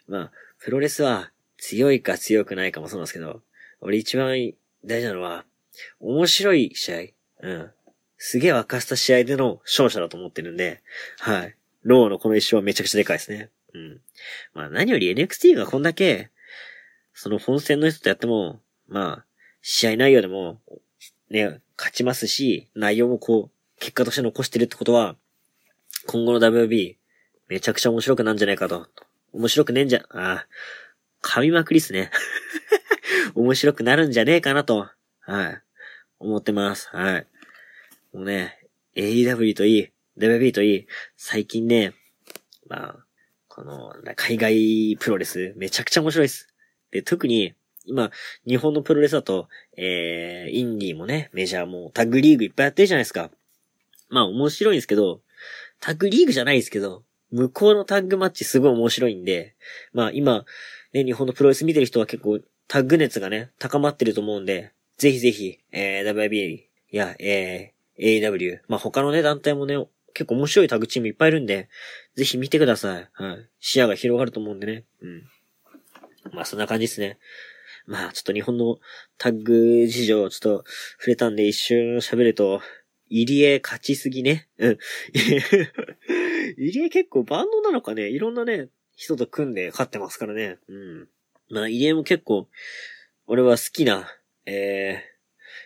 [0.08, 3.42] まあ、プロレスは強いか強くないかもそうなんですけど、
[3.80, 4.52] 俺一番
[4.84, 5.44] 大事なのは、
[6.00, 6.98] 面白い試合。
[7.42, 7.70] うん。
[8.18, 10.82] すげえ沸かした試合での勝者だと思ってるんで、
[11.18, 11.56] はい。
[11.82, 13.50] ローのこの一勝はめちゃくちゃでかいですね。
[13.72, 14.00] うん。
[14.52, 16.30] まあ何より NXT がこんだけ、
[17.14, 19.24] その本戦の人とやっても、まあ、
[19.62, 20.60] 試合内容でも、
[21.30, 25.16] ね、勝ちますし、内容もこう、結果として残してるってことは、
[26.06, 26.96] 今後の WB、
[27.48, 28.86] めちゃくちゃ面白くなんじゃないかと。
[29.32, 30.46] 面白くねえんじゃ、ああ
[31.22, 32.10] 噛みまくりっすね。
[33.34, 34.88] 面白くなるんじゃねえかなと、
[35.20, 35.62] はい、
[36.18, 36.88] 思ってます。
[36.92, 37.26] はい。
[38.12, 38.58] もうね、
[38.96, 41.94] AEW といい、WB といい、最近ね、
[42.68, 42.96] まあ、
[43.48, 46.48] この、海外プロレス、めちゃくちゃ面白いです。
[46.90, 47.54] で、特に、
[47.86, 48.10] 今、
[48.46, 53.30] 日本のプロレスだと、えー、インディーもね、メジャーも、タッグリーグいっぱいやってるじゃないですか。
[54.10, 55.20] まあ面白いんですけど、
[55.80, 59.54] タッグリーグじゃないですけど、向こうのタッグマッチすごい面白いんで、
[59.92, 60.44] まあ今、
[60.92, 62.40] ね、日本のプロレス見てる人は結構
[62.70, 66.60] タッグ熱がね、高まってると思うんで、ぜひぜひ、えー、WIB
[66.92, 69.74] や、えー、AW、まあ他のね、団体もね、
[70.14, 71.68] 結構面白いタッグチームいっぱいいるんで、
[72.14, 73.08] ぜひ見てください。
[73.12, 73.48] はい。
[73.58, 74.84] 視野が広がると思うんでね。
[75.02, 75.24] うん。
[76.32, 77.18] まあそんな感じですね。
[77.86, 78.78] まあちょっと日本の
[79.18, 80.64] タッグ事情ちょっと
[81.00, 82.60] 触れたんで一瞬喋ると、
[83.08, 84.46] 入江勝ちすぎね。
[84.58, 84.78] うん。
[86.56, 90.58] 入江結構バンドなのかねいろんなね、人と組んで勝ってますからね。
[90.68, 91.08] うん。
[91.50, 92.48] まあ、入江も結構、
[93.26, 94.08] 俺は好きな、
[94.46, 95.04] え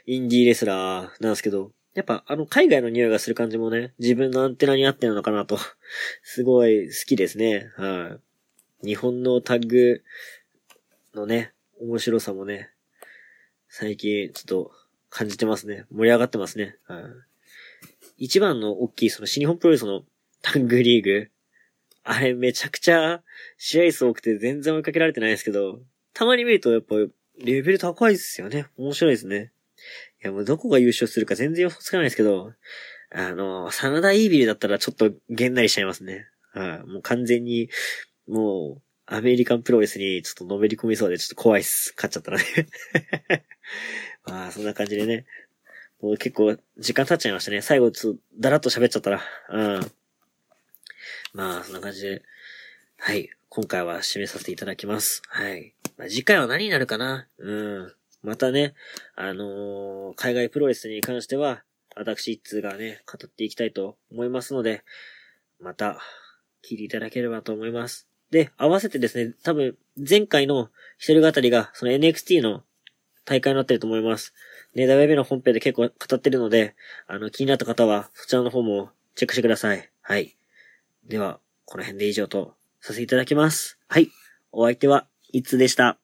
[0.07, 5.59] ー、インディーレスラーなんですけど、やっぱあの海外の匂いがする感じもね、自分のアンテナに合ってるのかなと、
[6.23, 7.71] すごい好きですね。
[7.77, 8.19] は
[8.83, 8.87] い。
[8.89, 10.03] 日本のタッグ
[11.15, 12.71] のね、面白さもね、
[13.69, 14.73] 最近ちょっと
[15.09, 15.87] 感じてますね。
[15.91, 16.77] 盛り上がってますね。
[16.87, 17.03] はい。
[18.17, 20.05] 一番の大きいその新日本プロレスの
[20.43, 21.31] タングリーグ。
[22.05, 23.23] あれめちゃくちゃ
[23.57, 25.81] 試合数多くて全然追いかけられてないですけど、
[26.13, 28.67] たまに見るとやっぱレベル高いですよね。
[28.77, 29.53] 面白いですね。
[30.23, 32.53] いやもうどこが優勝するか全然予想つかないですけど、
[33.11, 36.29] あの、真田イービルだったらちょっとげんなりしちゃいますね。
[36.53, 37.69] はい、もう完全に、
[38.29, 41.93] もう、アメリカンプロレスにちょっとのめり込みそうでちょっと怖いっす。
[41.97, 42.45] 勝っちゃったらね。
[44.25, 45.27] まあ、そんな感じでね。
[46.01, 47.61] もう結構時間経っちゃいましたね。
[47.61, 49.23] 最後ちょっとだらっと喋っちゃったら。
[49.51, 49.93] うん。
[51.35, 52.23] まあ、そんな感じで。
[52.97, 53.29] はい。
[53.49, 55.21] 今回は締めさせていただきます。
[55.27, 55.75] はい。
[55.99, 57.27] まあ、次回は何になるかな？
[57.39, 57.93] うん。
[58.23, 58.75] またね、
[59.17, 61.65] あのー、海外プロレスに関しては、
[61.97, 64.85] 私一通がね、語っていきたいと思いますので、
[65.61, 65.99] また、
[66.65, 68.07] 聞いていただければと思います。
[68.31, 69.77] で、合わせてですね、多分、
[70.09, 72.63] 前回の一人語りが、その NXT の
[73.25, 74.35] 大会になってると思います。
[74.77, 76.77] ね、ダイベの本編で結構語ってるので、
[77.09, 79.91] あの、気になった方は、そちらの方もチェックしてください。
[80.01, 80.37] はい。
[81.07, 83.79] では、この辺で以上とさせていただきます。
[83.89, 84.09] はい。
[84.53, 85.99] お相手は、いつでした？